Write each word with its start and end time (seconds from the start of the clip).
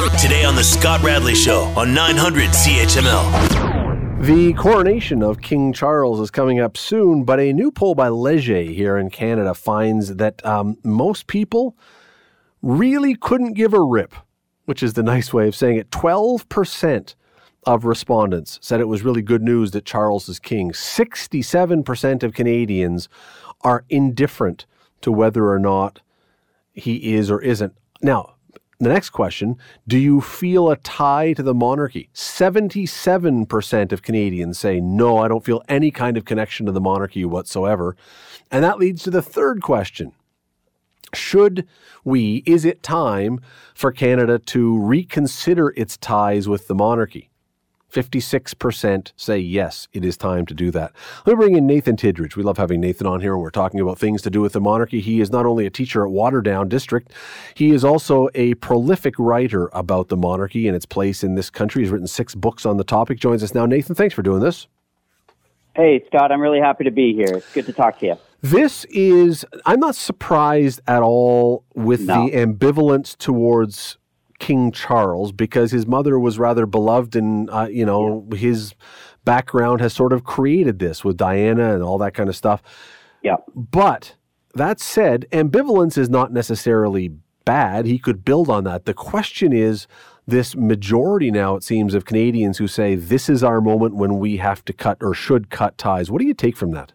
Today 0.00 0.44
on 0.44 0.56
The 0.56 0.64
Scott 0.64 1.02
Radley 1.02 1.34
Show 1.34 1.64
on 1.76 1.92
900 1.92 2.48
CHML. 2.50 4.24
The 4.24 4.54
coronation 4.54 5.22
of 5.22 5.42
King 5.42 5.74
Charles 5.74 6.20
is 6.20 6.30
coming 6.30 6.58
up 6.58 6.78
soon, 6.78 7.24
but 7.24 7.38
a 7.38 7.52
new 7.52 7.70
poll 7.70 7.94
by 7.94 8.08
Leger 8.08 8.62
here 8.62 8.96
in 8.96 9.10
Canada 9.10 9.52
finds 9.52 10.16
that 10.16 10.42
um, 10.44 10.78
most 10.82 11.26
people 11.26 11.76
really 12.62 13.14
couldn't 13.14 13.52
give 13.52 13.74
a 13.74 13.82
rip, 13.82 14.14
which 14.64 14.82
is 14.82 14.94
the 14.94 15.02
nice 15.02 15.34
way 15.34 15.46
of 15.46 15.54
saying 15.54 15.76
it. 15.76 15.90
12% 15.90 17.14
of 17.64 17.84
respondents 17.84 18.58
said 18.62 18.80
it 18.80 18.88
was 18.88 19.02
really 19.02 19.22
good 19.22 19.42
news 19.42 19.72
that 19.72 19.84
Charles 19.84 20.30
is 20.30 20.38
king. 20.38 20.72
67% 20.72 22.22
of 22.22 22.32
Canadians 22.32 23.10
are 23.60 23.84
indifferent 23.90 24.64
to 25.02 25.12
whether 25.12 25.50
or 25.50 25.58
not 25.58 26.00
he 26.72 27.14
is 27.14 27.30
or 27.30 27.42
isn't. 27.42 27.76
Now, 28.00 28.36
the 28.80 28.88
next 28.88 29.10
question 29.10 29.58
Do 29.86 29.98
you 29.98 30.20
feel 30.20 30.70
a 30.70 30.76
tie 30.76 31.34
to 31.34 31.42
the 31.42 31.54
monarchy? 31.54 32.08
77% 32.14 33.92
of 33.92 34.02
Canadians 34.02 34.58
say, 34.58 34.80
No, 34.80 35.18
I 35.18 35.28
don't 35.28 35.44
feel 35.44 35.62
any 35.68 35.90
kind 35.90 36.16
of 36.16 36.24
connection 36.24 36.66
to 36.66 36.72
the 36.72 36.80
monarchy 36.80 37.24
whatsoever. 37.24 37.96
And 38.50 38.64
that 38.64 38.78
leads 38.78 39.02
to 39.04 39.10
the 39.10 39.22
third 39.22 39.62
question 39.62 40.12
Should 41.12 41.68
we, 42.04 42.42
is 42.46 42.64
it 42.64 42.82
time 42.82 43.40
for 43.74 43.92
Canada 43.92 44.38
to 44.38 44.80
reconsider 44.80 45.74
its 45.76 45.96
ties 45.96 46.48
with 46.48 46.66
the 46.66 46.74
monarchy? 46.74 47.29
56% 47.90 49.12
say 49.16 49.38
yes, 49.38 49.88
it 49.92 50.04
is 50.04 50.16
time 50.16 50.46
to 50.46 50.54
do 50.54 50.70
that. 50.70 50.92
Let 51.26 51.36
me 51.36 51.44
bring 51.44 51.56
in 51.56 51.66
Nathan 51.66 51.96
Tidridge. 51.96 52.36
We 52.36 52.42
love 52.42 52.58
having 52.58 52.80
Nathan 52.80 53.06
on 53.06 53.20
here, 53.20 53.34
and 53.34 53.42
we're 53.42 53.50
talking 53.50 53.80
about 53.80 53.98
things 53.98 54.22
to 54.22 54.30
do 54.30 54.40
with 54.40 54.52
the 54.52 54.60
monarchy. 54.60 55.00
He 55.00 55.20
is 55.20 55.30
not 55.30 55.46
only 55.46 55.66
a 55.66 55.70
teacher 55.70 56.04
at 56.06 56.12
Waterdown 56.12 56.68
District, 56.68 57.12
he 57.54 57.70
is 57.70 57.84
also 57.84 58.28
a 58.34 58.54
prolific 58.54 59.14
writer 59.18 59.68
about 59.72 60.08
the 60.08 60.16
monarchy 60.16 60.66
and 60.66 60.76
its 60.76 60.86
place 60.86 61.24
in 61.24 61.34
this 61.34 61.50
country. 61.50 61.82
He's 61.82 61.90
written 61.90 62.06
six 62.06 62.34
books 62.34 62.64
on 62.64 62.76
the 62.76 62.84
topic. 62.84 63.18
Joins 63.18 63.42
us 63.42 63.54
now. 63.54 63.66
Nathan, 63.66 63.94
thanks 63.94 64.14
for 64.14 64.22
doing 64.22 64.40
this. 64.40 64.66
Hey, 65.74 66.02
Scott, 66.06 66.32
I'm 66.32 66.40
really 66.40 66.60
happy 66.60 66.84
to 66.84 66.90
be 66.90 67.14
here. 67.14 67.36
It's 67.36 67.52
good 67.52 67.66
to 67.66 67.72
talk 67.72 67.98
to 68.00 68.06
you. 68.06 68.16
This 68.42 68.86
is, 68.86 69.44
I'm 69.66 69.80
not 69.80 69.94
surprised 69.94 70.80
at 70.86 71.02
all 71.02 71.64
with 71.74 72.02
no. 72.02 72.26
the 72.26 72.36
ambivalence 72.36 73.16
towards 73.16 73.98
King 74.40 74.72
Charles 74.72 75.30
because 75.30 75.70
his 75.70 75.86
mother 75.86 76.18
was 76.18 76.38
rather 76.38 76.66
beloved, 76.66 77.14
and 77.14 77.48
uh, 77.50 77.68
you 77.70 77.86
know 77.86 78.26
yeah. 78.32 78.38
his 78.38 78.74
background 79.24 79.80
has 79.80 79.92
sort 79.92 80.12
of 80.12 80.24
created 80.24 80.80
this 80.80 81.04
with 81.04 81.16
Diana 81.16 81.74
and 81.74 81.82
all 81.84 81.98
that 81.98 82.14
kind 82.14 82.28
of 82.28 82.34
stuff. 82.34 82.62
Yeah. 83.22 83.36
But 83.54 84.16
that 84.54 84.80
said, 84.80 85.26
ambivalence 85.30 85.96
is 85.96 86.10
not 86.10 86.32
necessarily 86.32 87.12
bad. 87.44 87.86
He 87.86 87.98
could 87.98 88.24
build 88.24 88.48
on 88.48 88.64
that. 88.64 88.86
The 88.86 88.94
question 88.94 89.52
is 89.52 89.86
this 90.26 90.56
majority 90.56 91.30
now, 91.30 91.56
it 91.56 91.62
seems, 91.62 91.94
of 91.94 92.04
Canadians 92.04 92.58
who 92.58 92.66
say 92.66 92.94
this 92.94 93.28
is 93.28 93.44
our 93.44 93.60
moment 93.60 93.94
when 93.94 94.18
we 94.18 94.38
have 94.38 94.64
to 94.64 94.72
cut 94.72 94.98
or 95.00 95.14
should 95.14 95.50
cut 95.50 95.76
ties. 95.76 96.10
What 96.10 96.20
do 96.20 96.26
you 96.26 96.34
take 96.34 96.56
from 96.56 96.72
that? 96.72 96.92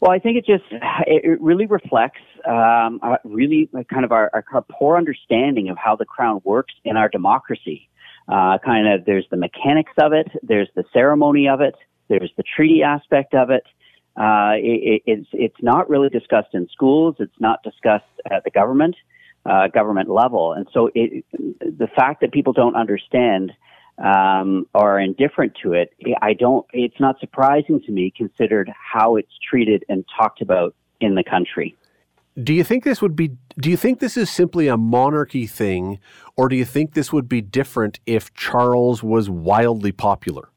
Well, 0.00 0.10
I 0.10 0.18
think 0.18 0.36
it 0.36 0.44
just 0.44 0.64
it 1.06 1.40
really 1.40 1.66
reflects 1.66 2.20
um, 2.46 3.00
really 3.24 3.68
kind 3.90 4.04
of 4.04 4.12
our, 4.12 4.30
our, 4.32 4.62
poor 4.70 4.96
understanding 4.96 5.68
of 5.68 5.76
how 5.76 5.96
the 5.96 6.04
crown 6.04 6.40
works 6.44 6.74
in 6.84 6.96
our 6.96 7.08
democracy. 7.08 7.88
Uh, 8.28 8.58
kind 8.64 8.88
of 8.88 9.04
there's 9.04 9.26
the 9.30 9.36
mechanics 9.36 9.92
of 9.98 10.12
it, 10.12 10.28
there's 10.42 10.68
the 10.74 10.84
ceremony 10.92 11.48
of 11.48 11.60
it, 11.60 11.74
there's 12.08 12.32
the 12.36 12.42
treaty 12.42 12.82
aspect 12.82 13.34
of 13.34 13.50
it. 13.50 13.64
Uh, 14.16 14.54
it 14.56 15.02
it's 15.06 15.28
it's 15.32 15.62
not 15.62 15.90
really 15.90 16.08
discussed 16.08 16.54
in 16.54 16.68
schools. 16.70 17.16
It's 17.18 17.38
not 17.38 17.62
discussed 17.62 18.04
at 18.30 18.44
the 18.44 18.50
government 18.50 18.96
uh, 19.44 19.68
government 19.68 20.08
level, 20.08 20.52
and 20.54 20.66
so 20.72 20.90
it, 20.94 21.24
the 21.32 21.88
fact 21.94 22.22
that 22.22 22.32
people 22.32 22.52
don't 22.52 22.76
understand 22.76 23.52
um, 23.98 24.66
or 24.74 24.96
are 24.96 25.00
indifferent 25.00 25.54
to 25.62 25.72
it, 25.74 25.92
I 26.22 26.32
don't. 26.32 26.66
It's 26.72 26.98
not 26.98 27.20
surprising 27.20 27.80
to 27.82 27.92
me, 27.92 28.12
considered 28.16 28.70
how 28.70 29.16
it's 29.16 29.32
treated 29.48 29.84
and 29.88 30.04
talked 30.18 30.40
about 30.40 30.74
in 31.00 31.14
the 31.14 31.24
country. 31.24 31.76
Do 32.42 32.52
you 32.52 32.64
think 32.64 32.84
this 32.84 33.00
would 33.00 33.16
be? 33.16 33.32
Do 33.58 33.70
you 33.70 33.76
think 33.78 34.00
this 34.00 34.16
is 34.16 34.30
simply 34.30 34.68
a 34.68 34.76
monarchy 34.76 35.46
thing, 35.46 35.98
or 36.36 36.48
do 36.48 36.56
you 36.56 36.66
think 36.66 36.92
this 36.92 37.12
would 37.12 37.28
be 37.28 37.40
different 37.40 37.98
if 38.04 38.32
Charles 38.34 39.02
was 39.02 39.30
wildly 39.30 39.92
popular? 39.92 40.50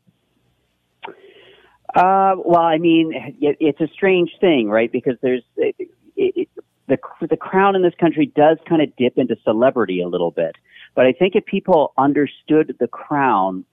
Uh, 1.96 2.36
well, 2.44 2.62
I 2.62 2.78
mean, 2.78 3.14
it, 3.40 3.58
it's 3.60 3.80
a 3.80 3.88
strange 3.94 4.32
thing, 4.42 4.70
right? 4.70 4.92
Because 4.92 5.16
there's 5.22 5.44
it, 5.56 5.76
it, 6.18 6.50
the 6.88 6.98
the 7.28 7.38
crown 7.38 7.78
in 7.78 7.82
this 7.82 7.96
country 7.98 8.32
does 8.36 8.58
kind 8.68 8.82
of 8.82 8.94
dip 8.98 9.18
into 9.18 9.38
celebrity 9.46 10.02
a 10.02 10.08
little 10.08 10.32
bit. 10.32 10.58
But 10.96 11.06
I 11.06 11.14
think 11.14 11.36
if 11.36 11.46
people 11.46 11.94
understood 11.98 12.76
the 12.80 12.88
crown, 12.88 13.64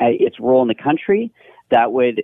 uh, 0.00 0.06
its 0.08 0.38
role 0.38 0.62
in 0.62 0.68
the 0.68 0.74
country, 0.74 1.32
that 1.70 1.92
would 1.92 2.22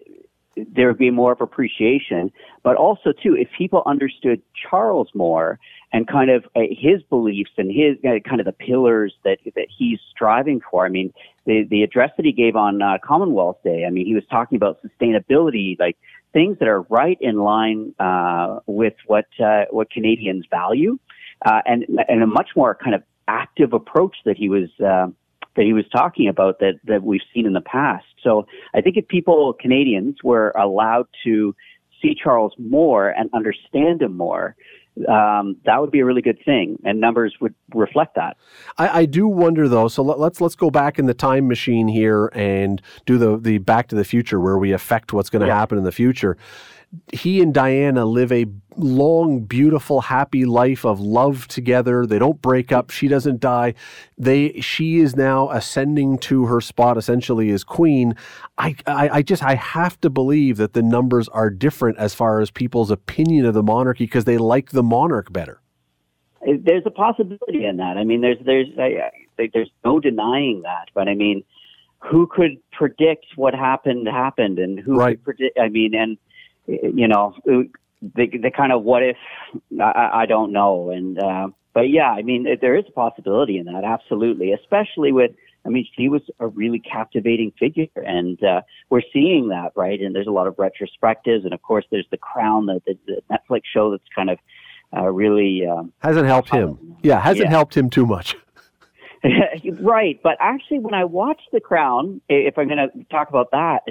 there 0.56 0.88
would 0.88 0.98
be 0.98 1.10
more 1.10 1.32
of 1.32 1.40
appreciation. 1.40 2.32
But 2.62 2.76
also 2.76 3.12
too, 3.12 3.36
if 3.36 3.48
people 3.56 3.82
understood 3.86 4.42
Charles 4.68 5.08
more 5.14 5.58
and 5.92 6.08
kind 6.08 6.30
of 6.30 6.44
uh, 6.56 6.60
his 6.70 7.02
beliefs 7.10 7.50
and 7.58 7.70
his 7.70 7.96
uh, 8.04 8.18
kind 8.28 8.40
of 8.40 8.46
the 8.46 8.52
pillars 8.52 9.14
that 9.24 9.38
that 9.54 9.66
he's 9.76 9.98
striving 10.10 10.60
for. 10.70 10.86
I 10.86 10.88
mean, 10.88 11.12
the 11.44 11.66
the 11.68 11.82
address 11.82 12.10
that 12.16 12.24
he 12.24 12.32
gave 12.32 12.56
on 12.56 12.80
uh, 12.80 12.98
Commonwealth 13.04 13.58
Day. 13.62 13.84
I 13.86 13.90
mean, 13.90 14.06
he 14.06 14.14
was 14.14 14.24
talking 14.30 14.56
about 14.56 14.80
sustainability, 14.82 15.78
like 15.78 15.96
things 16.32 16.58
that 16.58 16.68
are 16.68 16.82
right 16.82 17.18
in 17.20 17.36
line 17.36 17.94
uh, 17.98 18.60
with 18.66 18.94
what 19.06 19.26
uh, 19.42 19.64
what 19.70 19.90
Canadians 19.90 20.46
value, 20.50 20.98
uh, 21.44 21.60
and 21.66 21.84
and 22.08 22.22
a 22.22 22.26
much 22.26 22.50
more 22.56 22.74
kind 22.74 22.94
of 22.94 23.02
active 23.28 23.72
approach 23.72 24.16
that 24.24 24.36
he 24.36 24.48
was 24.48 24.70
uh, 24.80 25.08
that 25.56 25.64
he 25.64 25.72
was 25.72 25.84
talking 25.94 26.28
about 26.28 26.58
that 26.60 26.80
that 26.84 27.02
we've 27.02 27.20
seen 27.34 27.46
in 27.46 27.52
the 27.52 27.60
past. 27.60 28.06
So 28.22 28.46
I 28.74 28.80
think 28.80 28.96
if 28.96 29.06
people 29.08 29.54
Canadians 29.60 30.16
were 30.22 30.50
allowed 30.50 31.06
to 31.24 31.54
see 32.00 32.14
Charles 32.14 32.52
more 32.58 33.10
and 33.10 33.30
understand 33.32 34.02
him 34.02 34.16
more, 34.16 34.56
um, 35.08 35.56
that 35.64 35.80
would 35.80 35.90
be 35.90 36.00
a 36.00 36.04
really 36.04 36.20
good 36.20 36.38
thing, 36.44 36.78
and 36.84 37.00
numbers 37.00 37.36
would 37.40 37.54
reflect 37.74 38.14
that. 38.16 38.36
I, 38.76 39.00
I 39.00 39.04
do 39.06 39.26
wonder 39.26 39.66
though. 39.68 39.88
So 39.88 40.02
let, 40.02 40.16
us 40.16 40.20
let's, 40.20 40.40
let's 40.40 40.54
go 40.54 40.70
back 40.70 40.98
in 40.98 41.06
the 41.06 41.14
time 41.14 41.48
machine 41.48 41.88
here 41.88 42.30
and 42.34 42.82
do 43.06 43.16
the 43.16 43.38
the 43.38 43.58
Back 43.58 43.88
to 43.88 43.96
the 43.96 44.04
Future, 44.04 44.38
where 44.38 44.58
we 44.58 44.72
affect 44.72 45.12
what's 45.12 45.30
going 45.30 45.40
to 45.40 45.46
yeah. 45.46 45.58
happen 45.58 45.78
in 45.78 45.84
the 45.84 45.92
future 45.92 46.36
he 47.12 47.40
and 47.40 47.54
Diana 47.54 48.04
live 48.04 48.30
a 48.32 48.46
long, 48.76 49.40
beautiful, 49.40 50.02
happy 50.02 50.44
life 50.44 50.84
of 50.84 51.00
love 51.00 51.48
together. 51.48 52.06
They 52.06 52.18
don't 52.18 52.40
break 52.42 52.70
up. 52.70 52.90
She 52.90 53.08
doesn't 53.08 53.40
die. 53.40 53.74
They 54.18 54.60
she 54.60 54.98
is 54.98 55.16
now 55.16 55.50
ascending 55.50 56.18
to 56.18 56.46
her 56.46 56.60
spot 56.60 56.98
essentially 56.98 57.50
as 57.50 57.64
queen. 57.64 58.14
I, 58.58 58.76
I, 58.86 59.08
I 59.08 59.22
just 59.22 59.42
I 59.42 59.54
have 59.54 60.00
to 60.02 60.10
believe 60.10 60.58
that 60.58 60.74
the 60.74 60.82
numbers 60.82 61.28
are 61.28 61.50
different 61.50 61.98
as 61.98 62.14
far 62.14 62.40
as 62.40 62.50
people's 62.50 62.90
opinion 62.90 63.46
of 63.46 63.54
the 63.54 63.62
monarchy 63.62 64.04
because 64.04 64.24
they 64.24 64.38
like 64.38 64.70
the 64.70 64.82
monarch 64.82 65.32
better. 65.32 65.60
There's 66.44 66.84
a 66.86 66.90
possibility 66.90 67.64
in 67.64 67.76
that. 67.76 67.96
I 67.96 68.04
mean, 68.04 68.20
there's 68.20 68.38
there's 68.44 68.68
I, 68.78 69.10
there's 69.54 69.70
no 69.84 70.00
denying 70.00 70.62
that. 70.62 70.88
But 70.92 71.08
I 71.08 71.14
mean, 71.14 71.44
who 72.00 72.26
could 72.26 72.58
predict 72.72 73.26
what 73.36 73.54
happened 73.54 74.08
happened, 74.08 74.58
and 74.58 74.78
who 74.78 74.96
right. 74.96 75.16
could 75.16 75.24
predict? 75.24 75.58
I 75.58 75.68
mean, 75.68 75.94
and 75.94 76.18
you 76.66 77.08
know, 77.08 77.34
the, 77.44 78.26
the 78.26 78.50
kind 78.54 78.72
of 78.72 78.82
what 78.82 79.02
if, 79.02 79.16
I, 79.80 80.22
I 80.22 80.26
don't 80.26 80.52
know. 80.52 80.90
And, 80.90 81.18
uh, 81.18 81.48
but 81.74 81.90
yeah, 81.90 82.10
I 82.10 82.22
mean, 82.22 82.46
there 82.60 82.76
is 82.76 82.84
a 82.88 82.92
possibility 82.92 83.58
in 83.58 83.66
that, 83.66 83.84
absolutely, 83.84 84.52
especially 84.52 85.12
with, 85.12 85.32
I 85.64 85.68
mean, 85.68 85.86
she 85.96 86.08
was 86.08 86.22
a 86.40 86.48
really 86.48 86.80
captivating 86.80 87.52
figure, 87.58 87.86
and 87.94 88.42
uh, 88.42 88.62
we're 88.90 89.02
seeing 89.12 89.48
that, 89.50 89.70
right? 89.76 90.00
And 90.00 90.14
there's 90.14 90.26
a 90.26 90.32
lot 90.32 90.48
of 90.48 90.56
retrospectives, 90.56 91.44
and 91.44 91.54
of 91.54 91.62
course, 91.62 91.84
there's 91.90 92.06
the 92.10 92.16
Crown, 92.16 92.66
the, 92.66 92.82
the, 92.84 92.98
the 93.06 93.22
Netflix 93.30 93.62
show 93.72 93.92
that's 93.92 94.02
kind 94.14 94.30
of 94.30 94.38
uh, 94.94 95.08
really 95.08 95.64
um, 95.64 95.92
hasn't 96.00 96.26
helped 96.26 96.50
him. 96.50 96.96
Yeah, 97.02 97.20
hasn't 97.20 97.44
yeah. 97.44 97.50
helped 97.50 97.76
him 97.76 97.90
too 97.90 98.06
much. 98.06 98.36
right, 99.80 100.20
but 100.22 100.36
actually, 100.40 100.80
when 100.80 100.94
I 100.94 101.04
watched 101.04 101.48
The 101.52 101.60
Crown, 101.60 102.20
if 102.28 102.58
I'm 102.58 102.66
going 102.66 102.78
to 102.78 103.04
talk 103.04 103.28
about 103.28 103.52
that, 103.52 103.82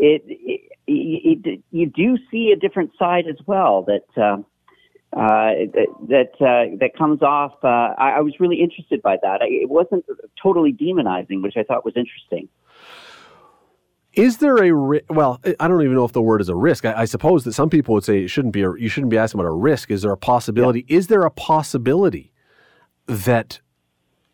it, 0.00 0.22
it, 0.26 1.46
it, 1.46 1.62
you 1.70 1.86
do 1.86 2.16
see 2.30 2.52
a 2.52 2.56
different 2.58 2.92
side 2.98 3.26
as 3.28 3.36
well 3.46 3.82
that 3.82 4.20
uh, 4.20 4.38
uh, 5.16 5.52
that 6.08 6.30
uh, 6.40 6.76
that 6.78 6.92
comes 6.96 7.20
off. 7.22 7.52
Uh, 7.62 7.94
I, 7.98 8.12
I, 8.16 8.20
was 8.20 8.34
really 8.38 8.60
interested 8.60 9.02
by 9.02 9.16
that. 9.22 9.42
I, 9.42 9.46
it 9.46 9.68
wasn't 9.68 10.04
totally 10.40 10.72
demonizing, 10.72 11.42
which 11.42 11.56
I 11.56 11.64
thought 11.64 11.84
was 11.84 11.94
interesting. 11.96 12.48
Is 14.14 14.38
there 14.38 14.56
a 14.56 14.72
ri- 14.72 15.02
well? 15.08 15.40
I 15.58 15.68
don't 15.68 15.82
even 15.82 15.94
know 15.94 16.04
if 16.04 16.12
the 16.12 16.22
word 16.22 16.40
is 16.40 16.48
a 16.48 16.54
risk. 16.54 16.84
I, 16.84 17.00
I, 17.00 17.04
suppose 17.04 17.44
that 17.44 17.52
some 17.52 17.70
people 17.70 17.94
would 17.94 18.04
say 18.04 18.22
it 18.22 18.28
shouldn't 18.28 18.54
be. 18.54 18.62
A, 18.62 18.72
you 18.74 18.88
shouldn't 18.88 19.10
be 19.10 19.18
asking 19.18 19.40
about 19.40 19.48
a 19.48 19.54
risk. 19.54 19.90
Is 19.90 20.02
there 20.02 20.12
a 20.12 20.16
possibility? 20.16 20.86
Yeah. 20.88 20.98
Is 20.98 21.08
there 21.08 21.22
a 21.22 21.30
possibility 21.30 22.32
that 23.06 23.60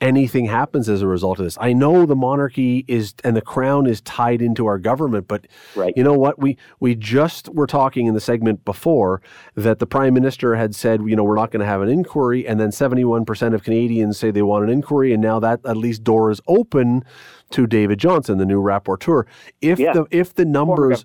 anything 0.01 0.45
happens 0.45 0.89
as 0.89 1.01
a 1.01 1.07
result 1.07 1.39
of 1.39 1.45
this. 1.47 1.57
I 1.61 1.73
know 1.73 2.05
the 2.05 2.15
monarchy 2.17 2.85
is 2.87 3.15
and 3.25 3.35
the 3.35 3.41
crown 3.41 3.87
is 3.87 4.01
tied 4.03 4.43
into 4.43 4.67
our 4.67 4.79
government, 4.79 5.27
but 5.27 5.47
Right. 5.75 5.95
you 5.97 6.05
know 6.05 6.13
what? 6.13 6.39
We 6.39 6.59
we 6.81 6.95
just 6.95 7.49
were 7.55 7.67
talking 7.67 8.07
in 8.07 8.13
the 8.15 8.21
segment 8.21 8.65
before 8.65 9.23
that 9.55 9.79
the 9.79 9.87
prime 9.87 10.13
minister 10.13 10.55
had 10.55 10.75
said, 10.75 11.01
you 11.07 11.17
know, 11.17 11.25
we're 11.25 11.37
not 11.37 11.51
going 11.51 11.61
to 11.61 11.67
have 11.67 11.81
an 11.81 11.89
inquiry, 11.89 12.47
and 12.47 12.61
then 12.61 12.73
seventy 12.73 13.05
one 13.05 13.25
percent 13.25 13.55
of 13.55 13.63
Canadians 13.63 14.19
say 14.19 14.31
they 14.31 14.43
want 14.43 14.65
an 14.65 14.71
inquiry, 14.71 15.13
and 15.15 15.23
now 15.23 15.39
that 15.41 15.61
at 15.65 15.77
least 15.79 16.05
door 16.05 16.31
is 16.31 16.41
open 16.47 17.03
to 17.51 17.67
David 17.67 17.99
Johnston, 17.99 18.37
the 18.39 18.45
new 18.47 18.61
rapporteur. 18.61 19.25
If 19.63 19.79
Yeah. 19.79 19.93
the 19.95 20.07
if 20.11 20.35
the 20.35 20.45
numbers. 20.45 21.05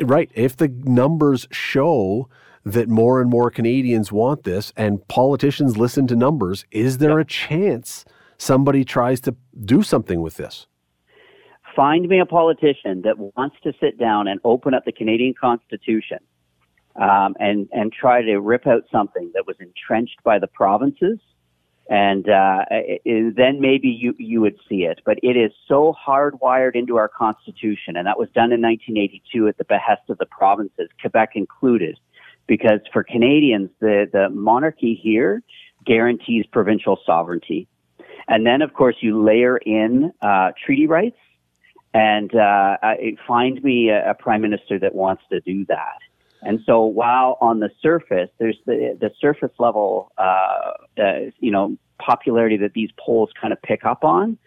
Right. 0.00 0.30
If 0.34 0.56
the 0.56 0.68
numbers 0.84 1.46
show 1.50 2.28
that 2.64 2.88
more 2.88 3.20
and 3.20 3.28
more 3.28 3.50
Canadians 3.50 4.12
want 4.12 4.44
this 4.44 4.72
and 4.76 5.06
politicians 5.08 5.76
listen 5.76 6.06
to 6.06 6.14
numbers, 6.16 6.64
is 6.70 6.98
there 6.98 7.18
a 7.18 7.24
chance 7.24 8.04
somebody 8.42 8.84
tries 8.84 9.20
to 9.22 9.34
do 9.64 9.82
something 9.82 10.20
with 10.20 10.36
this? 10.36 10.66
Find 11.76 12.06
me 12.08 12.18
a 12.20 12.26
politician 12.26 13.02
that 13.02 13.16
wants 13.18 13.56
to 13.62 13.72
sit 13.80 13.98
down 13.98 14.28
and 14.28 14.40
open 14.44 14.74
up 14.74 14.84
the 14.84 14.92
Canadian 14.92 15.34
Constitution 15.40 16.18
um, 16.96 17.34
and 17.38 17.68
and 17.72 17.90
try 17.92 18.20
to 18.20 18.38
rip 18.38 18.66
out 18.66 18.82
something 18.92 19.30
that 19.34 19.46
was 19.46 19.56
entrenched 19.60 20.22
by 20.22 20.38
the 20.38 20.46
provinces, 20.48 21.18
and 21.88 22.28
uh, 22.28 22.66
i- 22.70 22.98
i- 23.06 23.30
then 23.34 23.60
maybe 23.60 23.88
you 23.88 24.14
you 24.18 24.42
would 24.42 24.56
see 24.68 24.84
it. 24.84 25.00
But 25.06 25.18
it 25.22 25.36
is 25.38 25.52
so 25.66 25.94
hardwired 26.06 26.74
into 26.74 26.96
our 26.98 27.08
Constitution, 27.08 27.96
and 27.96 28.06
that 28.06 28.18
was 28.18 28.28
done 28.34 28.52
in 28.52 28.60
1982 28.60 29.48
at 29.48 29.56
the 29.56 29.64
behest 29.64 30.02
of 30.10 30.18
the 30.18 30.26
provinces, 30.26 30.88
Quebec 31.00 31.30
included, 31.34 31.98
because 32.46 32.80
for 32.92 33.02
Canadians, 33.02 33.70
the 33.80 34.06
the 34.12 34.28
monarchy 34.28 34.94
here 35.02 35.42
guarantees 35.86 36.44
provincial 36.52 36.98
sovereignty, 37.06 37.66
and 38.28 38.46
then 38.46 38.62
of 38.62 38.72
course 38.74 38.96
you 39.00 39.22
layer 39.22 39.56
in 39.58 40.12
uh, 40.22 40.52
treaty 40.64 40.86
rights 40.86 41.16
and 41.94 42.34
uh, 42.34 42.76
I- 42.82 43.16
find 43.26 43.62
me 43.62 43.90
a, 43.90 44.10
a 44.10 44.14
prime 44.14 44.40
minister 44.40 44.78
that 44.78 44.94
wants 44.94 45.22
to 45.30 45.40
do 45.40 45.64
that. 45.66 45.98
And 46.44 46.60
so, 46.66 46.82
while 46.84 47.38
on 47.40 47.60
the 47.60 47.70
surface, 47.80 48.28
there's 48.38 48.58
the 48.66 48.96
the 49.00 49.12
surface 49.20 49.52
level, 49.60 50.10
uh, 50.18 50.72
uh, 50.98 51.12
you 51.38 51.52
know, 51.52 51.76
popularity 52.00 52.56
that 52.56 52.72
these 52.72 52.90
polls 52.98 53.30
kind 53.40 53.52
of 53.52 53.62
pick 53.62 53.84
up 53.84 54.02
on, 54.02 54.38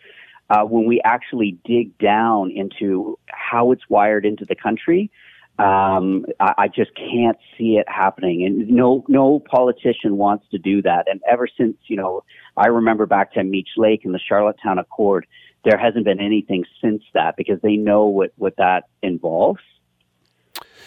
uh, 0.50 0.63
when 0.63 0.86
we 0.86 1.00
actually 1.06 1.57
dig 1.63 1.98
down 1.98 2.51
into 2.51 3.18
how 3.27 3.72
it's 3.72 3.89
wired 3.89 4.25
into 4.25 4.44
the 4.44 4.56
country, 4.56 5.10
um, 5.57 6.25
I, 6.40 6.54
I 6.57 6.68
just 6.68 6.92
can't 6.96 7.38
see 7.57 7.78
it 7.78 7.88
happening. 7.88 8.46
And 8.46 8.69
no, 8.69 9.06
no 9.07 9.40
politician 9.40 10.18
wants 10.18 10.46
to 10.52 10.57
do 10.57 10.81
that. 10.81 11.07
And 11.10 11.22
ever 11.30 11.48
since, 11.57 11.78
you 11.88 11.96
know, 11.96 12.24
I 12.57 12.68
remember 12.68 13.06
back 13.06 13.34
to 13.34 13.44
Meech 13.44 13.69
Lake 13.78 14.06
and 14.06 14.13
the 14.13 14.19
Charlottetown 14.19 14.80
Accord, 14.80 15.25
there 15.63 15.78
hasn't 15.78 16.06
been 16.06 16.19
anything 16.19 16.66
since 16.81 17.04
that 17.13 17.36
because 17.38 17.60
they 17.62 17.75
know 17.75 18.06
what, 18.06 18.31
what 18.36 18.56
that 18.57 18.84
involves. 19.02 19.62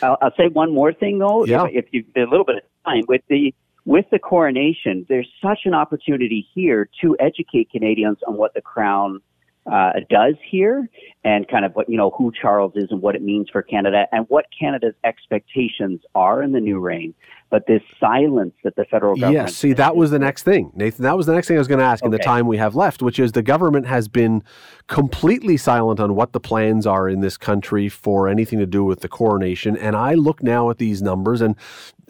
I'll, 0.02 0.18
I'll 0.20 0.34
say 0.36 0.48
one 0.48 0.72
more 0.72 0.92
thing 0.92 1.18
though, 1.18 1.44
Yeah. 1.44 1.66
if, 1.66 1.86
if 1.92 1.92
you 1.92 2.04
a 2.16 2.28
little 2.28 2.44
bit 2.44 2.56
of 2.56 2.62
time 2.84 3.04
with 3.08 3.22
the 3.28 3.54
with 3.84 4.04
the 4.10 4.18
coronation, 4.18 5.06
there's 5.08 5.28
such 5.42 5.60
an 5.64 5.72
opportunity 5.72 6.46
here 6.54 6.90
to 7.00 7.16
educate 7.18 7.70
Canadians 7.70 8.18
on 8.26 8.36
what 8.36 8.52
the 8.52 8.60
crown 8.60 9.20
uh, 9.70 9.92
does 10.08 10.34
here 10.50 10.88
and 11.24 11.46
kind 11.48 11.64
of 11.64 11.72
what 11.74 11.88
you 11.88 11.96
know 11.96 12.10
who 12.16 12.32
Charles 12.40 12.72
is 12.74 12.88
and 12.90 13.02
what 13.02 13.14
it 13.14 13.22
means 13.22 13.48
for 13.50 13.62
Canada 13.62 14.06
and 14.12 14.24
what 14.28 14.46
Canada's 14.58 14.94
expectations 15.04 16.00
are 16.14 16.42
in 16.42 16.52
the 16.52 16.60
new 16.60 16.78
reign. 16.78 17.14
But 17.50 17.66
this 17.66 17.80
silence 17.98 18.52
that 18.62 18.76
the 18.76 18.84
federal 18.84 19.14
government 19.14 19.48
Yes, 19.48 19.56
see, 19.56 19.72
that 19.72 19.96
was 19.96 20.10
the 20.10 20.18
next 20.18 20.42
thing, 20.42 20.70
Nathan. 20.74 21.02
That 21.02 21.16
was 21.16 21.26
the 21.26 21.34
next 21.34 21.48
thing 21.48 21.56
I 21.56 21.58
was 21.58 21.68
going 21.68 21.80
to 21.80 21.84
ask 21.84 22.04
in 22.04 22.10
the 22.10 22.18
time 22.18 22.46
we 22.46 22.58
have 22.58 22.74
left, 22.74 23.02
which 23.02 23.18
is 23.18 23.32
the 23.32 23.42
government 23.42 23.86
has 23.86 24.06
been 24.06 24.42
completely 24.86 25.56
silent 25.56 25.98
on 25.98 26.14
what 26.14 26.32
the 26.32 26.40
plans 26.40 26.86
are 26.86 27.08
in 27.08 27.20
this 27.20 27.38
country 27.38 27.88
for 27.88 28.28
anything 28.28 28.58
to 28.58 28.66
do 28.66 28.84
with 28.84 29.00
the 29.00 29.08
coronation. 29.08 29.78
And 29.78 29.96
I 29.96 30.14
look 30.14 30.42
now 30.42 30.68
at 30.68 30.76
these 30.76 31.00
numbers, 31.00 31.40
and 31.40 31.56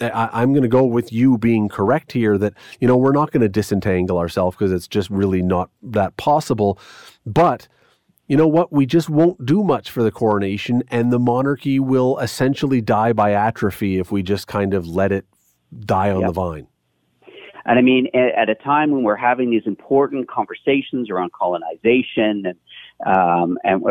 I, 0.01 0.29
I'm 0.33 0.53
going 0.53 0.63
to 0.63 0.69
go 0.69 0.85
with 0.85 1.13
you 1.13 1.39
being 1.39 1.69
correct 1.69 2.13
here 2.13 2.39
that, 2.39 2.55
you 2.81 2.89
know, 2.89 2.97
we're 2.97 3.13
not 3.13 3.31
going 3.31 3.41
to 3.43 3.49
disentangle 3.49 4.19
ourselves 4.19 4.57
because 4.57 4.73
it's 4.73 4.89
just 4.89 5.11
really 5.11 5.43
not 5.43 5.71
that 5.83 6.17
possible. 6.17 6.79
But 7.27 7.69
you 8.27 8.37
know 8.37 8.49
what? 8.49 8.73
We 8.73 8.87
just 8.87 9.09
won't 9.09 9.45
do 9.45 9.65
much 9.65 9.91
for 9.91 10.03
the 10.03 10.11
coronation, 10.11 10.83
and 10.91 11.13
the 11.13 11.19
monarchy 11.19 11.81
will 11.81 12.19
essentially 12.19 12.81
die 12.81 13.13
by 13.13 13.33
atrophy 13.33 13.99
if 13.99 14.13
we 14.13 14.23
just 14.23 14.47
kind 14.47 14.75
of 14.75 14.87
let 14.87 15.13
it 15.13 15.25
die 15.81 16.11
on 16.11 16.21
Yep. 16.21 16.29
the 16.29 16.33
vine. 16.33 16.67
And 17.65 17.79
I 17.79 17.83
mean, 17.83 18.07
at 18.15 18.49
a 18.49 18.55
time 18.55 18.93
when 18.93 19.03
we're 19.03 19.17
having 19.17 19.51
these 19.51 19.67
important 19.67 20.27
conversations 20.29 21.11
around 21.11 21.33
colonization 21.33 22.47
and 22.47 22.55
um, 23.07 23.59
and 23.63 23.83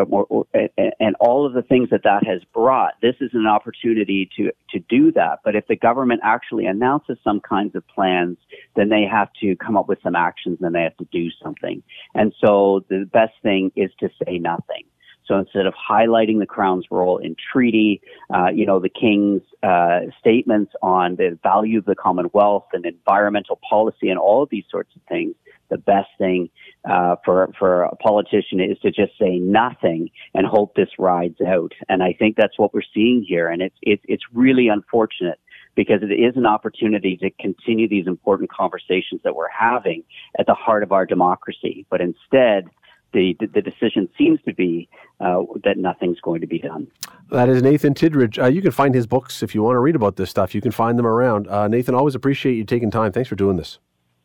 and 0.99 1.15
all 1.19 1.45
of 1.45 1.53
the 1.53 1.61
things 1.61 1.89
that 1.91 2.03
that 2.03 2.25
has 2.25 2.41
brought, 2.53 2.93
this 3.01 3.15
is 3.21 3.31
an 3.33 3.47
opportunity 3.47 4.29
to 4.37 4.51
to 4.71 4.79
do 4.89 5.11
that. 5.13 5.39
But 5.45 5.55
if 5.55 5.65
the 5.67 5.77
government 5.77 6.21
actually 6.23 6.65
announces 6.65 7.17
some 7.23 7.39
kinds 7.39 7.75
of 7.75 7.87
plans, 7.87 8.37
then 8.75 8.89
they 8.89 9.03
have 9.09 9.29
to 9.41 9.55
come 9.55 9.77
up 9.77 9.87
with 9.87 9.99
some 10.03 10.15
actions, 10.15 10.59
and 10.61 10.75
they 10.75 10.83
have 10.83 10.97
to 10.97 11.07
do 11.11 11.29
something. 11.41 11.81
And 12.13 12.33
so 12.43 12.83
the 12.89 13.09
best 13.11 13.33
thing 13.41 13.71
is 13.75 13.91
to 13.99 14.09
say 14.25 14.39
nothing. 14.39 14.83
So 15.27 15.37
instead 15.37 15.65
of 15.65 15.73
highlighting 15.73 16.39
the 16.39 16.45
crown's 16.45 16.85
role 16.89 17.17
in 17.17 17.35
treaty, 17.51 18.01
uh, 18.33 18.47
you 18.47 18.65
know, 18.65 18.79
the 18.79 18.89
king's 18.89 19.41
uh, 19.61 20.01
statements 20.19 20.73
on 20.81 21.15
the 21.15 21.37
value 21.43 21.79
of 21.79 21.85
the 21.85 21.95
Commonwealth 21.95 22.65
and 22.73 22.85
environmental 22.85 23.59
policy 23.69 24.09
and 24.09 24.17
all 24.17 24.41
of 24.43 24.49
these 24.49 24.63
sorts 24.71 24.95
of 24.95 25.01
things, 25.09 25.35
the 25.69 25.77
best 25.77 26.09
thing 26.17 26.49
uh, 26.89 27.17
for 27.25 27.49
for 27.59 27.83
a 27.83 27.95
politician 27.97 28.61
is 28.61 28.79
to 28.79 28.89
just 28.89 29.17
say 29.19 29.37
nothing 29.37 30.09
and 30.33 30.47
hope 30.47 30.75
this 30.75 30.89
rides 30.97 31.41
out. 31.41 31.73
And 31.89 32.01
I 32.01 32.13
think 32.13 32.37
that's 32.37 32.57
what 32.57 32.73
we're 32.73 32.81
seeing 32.93 33.25
here, 33.27 33.49
and 33.49 33.61
it's 33.61 33.75
it's 33.81 34.03
it's 34.07 34.23
really 34.33 34.69
unfortunate 34.69 35.39
because 35.75 36.01
it 36.01 36.13
is 36.13 36.35
an 36.35 36.45
opportunity 36.45 37.17
to 37.17 37.29
continue 37.39 37.87
these 37.87 38.07
important 38.07 38.51
conversations 38.51 39.21
that 39.23 39.35
we're 39.35 39.49
having 39.49 40.03
at 40.39 40.47
the 40.47 40.55
heart 40.55 40.83
of 40.83 40.91
our 40.91 41.05
democracy. 41.05 41.85
But 41.89 42.01
instead, 42.01 42.67
the 43.13 43.35
the 43.39 43.61
decision 43.61 44.09
seems 44.17 44.39
to 44.45 44.53
be 44.53 44.89
uh, 45.19 45.43
that 45.63 45.77
nothing's 45.77 46.19
going 46.21 46.41
to 46.41 46.47
be 46.47 46.59
done. 46.59 46.87
That 47.31 47.49
is 47.49 47.61
Nathan 47.61 47.93
Tidridge. 47.93 48.39
Uh, 48.39 48.47
you 48.47 48.61
can 48.61 48.71
find 48.71 48.93
his 48.93 49.07
books 49.07 49.43
if 49.43 49.55
you 49.55 49.63
want 49.63 49.75
to 49.75 49.79
read 49.79 49.95
about 49.95 50.15
this 50.15 50.29
stuff. 50.29 50.53
You 50.53 50.61
can 50.61 50.71
find 50.71 50.97
them 50.97 51.07
around. 51.07 51.47
Uh, 51.47 51.67
Nathan, 51.67 51.95
always 51.95 52.15
appreciate 52.15 52.55
you 52.55 52.63
taking 52.63 52.91
time. 52.91 53.11
Thanks 53.11 53.29
for 53.29 53.35
doing 53.35 53.57
this. 53.57 53.79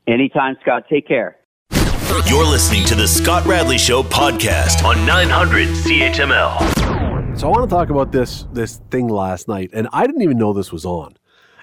Anytime, 0.06 0.56
Scott. 0.62 0.84
Take 0.90 1.06
care. 1.06 1.38
You're 2.26 2.46
listening 2.46 2.84
to 2.86 2.94
the 2.94 3.08
Scott 3.08 3.46
Radley 3.46 3.78
Show 3.78 4.02
podcast 4.02 4.84
on 4.84 5.06
900 5.06 5.68
CHML. 5.68 7.38
So 7.38 7.48
I 7.48 7.50
want 7.50 7.68
to 7.68 7.74
talk 7.74 7.88
about 7.88 8.12
this 8.12 8.46
this 8.52 8.80
thing 8.90 9.08
last 9.08 9.48
night, 9.48 9.70
and 9.72 9.88
I 9.92 10.06
didn't 10.06 10.20
even 10.22 10.36
know 10.36 10.52
this 10.52 10.70
was 10.70 10.84
on. 10.84 11.16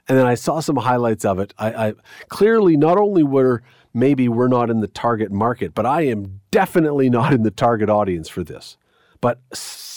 And 0.08 0.18
then 0.18 0.26
I 0.26 0.34
saw 0.34 0.60
some 0.60 0.76
highlights 0.76 1.24
of 1.24 1.38
it. 1.38 1.54
I, 1.60 1.90
I 1.90 1.94
clearly 2.30 2.76
not 2.76 2.98
only 2.98 3.22
were 3.22 3.62
maybe 3.94 4.28
we're 4.28 4.48
not 4.48 4.70
in 4.70 4.80
the 4.80 4.88
target 4.88 5.32
market, 5.32 5.74
but 5.74 5.86
I 5.86 6.02
am 6.02 6.42
definitely 6.52 7.10
not 7.10 7.34
in 7.34 7.44
the 7.44 7.52
target 7.52 7.90
audience 7.90 8.30
for 8.30 8.44
this. 8.44 8.78
But 9.22 9.40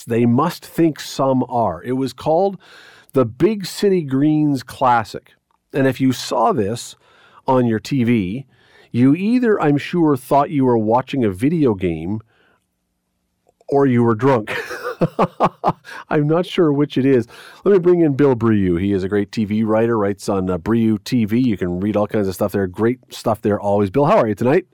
they 0.06 0.26
must 0.26 0.64
think 0.64 0.98
some 0.98 1.44
are. 1.48 1.82
It 1.82 1.92
was 1.92 2.12
called 2.12 2.60
the 3.12 3.24
Big 3.24 3.66
City 3.66 4.02
Greens 4.02 4.62
Classic, 4.62 5.32
and 5.72 5.86
if 5.86 6.00
you 6.00 6.12
saw 6.12 6.52
this 6.52 6.96
on 7.46 7.66
your 7.66 7.80
TV, 7.80 8.46
you 8.90 9.14
either 9.14 9.60
I'm 9.60 9.78
sure 9.78 10.16
thought 10.16 10.50
you 10.50 10.64
were 10.64 10.78
watching 10.78 11.24
a 11.24 11.30
video 11.30 11.74
game 11.74 12.20
or 13.68 13.86
you 13.86 14.02
were 14.02 14.14
drunk. 14.14 14.54
I'm 16.08 16.26
not 16.26 16.46
sure 16.46 16.72
which 16.72 16.96
it 16.98 17.04
is. 17.04 17.26
Let 17.64 17.72
me 17.72 17.78
bring 17.78 18.00
in 18.00 18.14
Bill 18.14 18.34
Brioux. 18.34 18.76
He 18.76 18.92
is 18.92 19.04
a 19.04 19.08
great 19.08 19.30
TV 19.30 19.64
writer, 19.64 19.98
writes 19.98 20.28
on 20.28 20.50
uh, 20.50 20.58
Brioux 20.58 20.98
TV. 20.98 21.44
You 21.44 21.56
can 21.56 21.80
read 21.80 21.96
all 21.96 22.06
kinds 22.06 22.28
of 22.28 22.34
stuff 22.34 22.52
there. 22.52 22.66
Great 22.66 23.00
stuff 23.12 23.42
there 23.42 23.60
always. 23.60 23.90
Bill, 23.90 24.06
how 24.06 24.18
are 24.18 24.28
you 24.28 24.34
tonight? 24.34 24.66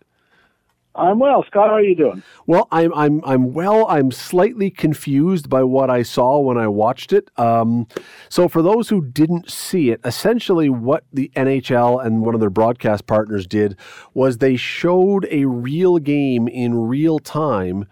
I'm 0.98 1.20
well. 1.20 1.44
Scott, 1.46 1.68
how 1.68 1.76
are 1.76 1.82
you 1.82 1.94
doing? 1.94 2.22
Well, 2.46 2.66
I'm 2.72 2.92
I'm 2.92 3.22
I'm 3.24 3.52
well. 3.52 3.86
I'm 3.88 4.10
slightly 4.10 4.68
confused 4.68 5.48
by 5.48 5.62
what 5.62 5.90
I 5.90 6.02
saw 6.02 6.40
when 6.40 6.58
I 6.58 6.66
watched 6.66 7.12
it. 7.12 7.30
Um, 7.38 7.86
so, 8.28 8.48
for 8.48 8.62
those 8.62 8.88
who 8.88 9.04
didn't 9.04 9.48
see 9.48 9.90
it, 9.90 10.00
essentially 10.04 10.68
what 10.68 11.04
the 11.12 11.30
NHL 11.36 12.04
and 12.04 12.22
one 12.24 12.34
of 12.34 12.40
their 12.40 12.50
broadcast 12.50 13.06
partners 13.06 13.46
did 13.46 13.76
was 14.12 14.38
they 14.38 14.56
showed 14.56 15.28
a 15.30 15.44
real 15.44 15.98
game 15.98 16.48
in 16.48 16.74
real 16.88 17.20
time, 17.20 17.86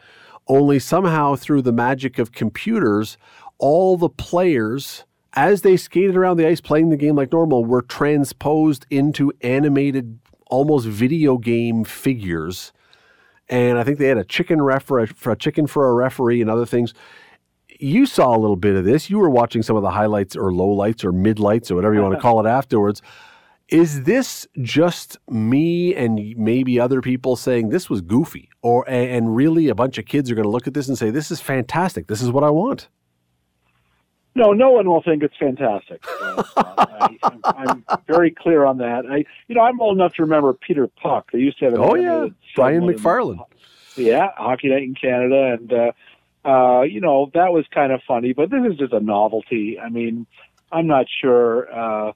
only 0.48 0.78
somehow 0.78 1.34
through 1.34 1.62
the 1.62 1.72
magic 1.72 2.18
of 2.18 2.32
computers, 2.32 3.16
all 3.58 3.96
the 3.96 4.08
players. 4.08 5.04
As 5.38 5.60
they 5.60 5.76
skated 5.76 6.16
around 6.16 6.38
the 6.38 6.46
ice 6.46 6.62
playing 6.62 6.88
the 6.88 6.96
game 6.96 7.16
like 7.16 7.32
normal, 7.32 7.64
were 7.64 7.82
transposed 7.82 8.86
into 8.88 9.32
animated, 9.42 10.18
almost 10.46 10.86
video 10.86 11.36
game 11.36 11.84
figures 11.84 12.72
and 13.48 13.78
I 13.78 13.84
think 13.84 13.98
they 13.98 14.08
had 14.08 14.18
a 14.18 14.24
chicken 14.24 14.60
ref 14.60 14.84
for 14.84 15.00
a, 15.00 15.06
for 15.06 15.32
a 15.32 15.36
chicken 15.36 15.66
for 15.66 15.88
a 15.88 15.94
referee 15.94 16.40
and 16.40 16.50
other 16.50 16.66
things. 16.66 16.94
You 17.78 18.06
saw 18.06 18.34
a 18.34 18.38
little 18.38 18.56
bit 18.56 18.74
of 18.74 18.84
this. 18.84 19.10
You 19.10 19.18
were 19.18 19.30
watching 19.30 19.62
some 19.62 19.76
of 19.76 19.82
the 19.82 19.90
highlights 19.90 20.34
or 20.34 20.50
lowlights 20.50 21.04
or 21.04 21.12
midlights 21.12 21.70
or 21.70 21.74
whatever 21.74 21.94
you 21.94 22.02
want 22.02 22.14
to 22.14 22.20
call 22.22 22.44
it 22.44 22.48
afterwards. 22.48 23.02
Is 23.68 24.04
this 24.04 24.46
just 24.62 25.16
me 25.28 25.94
and 25.94 26.20
maybe 26.36 26.78
other 26.78 27.00
people 27.00 27.34
saying 27.34 27.70
this 27.70 27.90
was 27.90 28.00
goofy, 28.00 28.48
or 28.62 28.88
and 28.88 29.34
really 29.34 29.68
a 29.68 29.74
bunch 29.74 29.98
of 29.98 30.06
kids 30.06 30.30
are 30.30 30.36
going 30.36 30.44
to 30.44 30.50
look 30.50 30.68
at 30.68 30.74
this 30.74 30.86
and 30.86 30.96
say 30.96 31.10
this 31.10 31.32
is 31.32 31.40
fantastic. 31.40 32.06
This 32.06 32.22
is 32.22 32.30
what 32.30 32.44
I 32.44 32.50
want. 32.50 32.88
No, 34.36 34.52
no 34.52 34.70
one 34.70 34.86
will 34.86 35.02
think 35.02 35.22
it's 35.22 35.36
fantastic. 35.40 36.04
Uh, 36.20 36.42
I, 36.56 37.64
am 37.68 37.84
very 38.06 38.30
clear 38.30 38.66
on 38.66 38.76
that. 38.78 39.04
I, 39.10 39.24
you 39.48 39.54
know, 39.54 39.62
I'm 39.62 39.80
old 39.80 39.96
enough 39.96 40.12
to 40.14 40.22
remember 40.22 40.52
Peter 40.52 40.88
Puck. 41.02 41.30
They 41.32 41.38
used 41.38 41.58
to 41.60 41.64
have. 41.64 41.74
An 41.74 41.80
oh 41.80 41.94
yeah, 41.94 42.26
Brian 42.54 42.82
McFarlane. 42.82 43.42
yeah, 43.96 44.28
Hockey 44.36 44.68
Night 44.68 44.82
in 44.82 44.94
Canada, 44.94 45.56
and 45.58 45.72
uh, 45.72 46.48
uh, 46.48 46.82
you 46.82 47.00
know 47.00 47.30
that 47.32 47.52
was 47.52 47.64
kind 47.72 47.92
of 47.92 48.00
funny. 48.06 48.34
But 48.34 48.50
this 48.50 48.60
is 48.70 48.78
just 48.78 48.92
a 48.92 49.00
novelty. 49.00 49.78
I 49.78 49.88
mean, 49.88 50.26
I'm 50.70 50.86
not 50.86 51.06
sure. 51.20 51.72
Uh, 51.72 52.12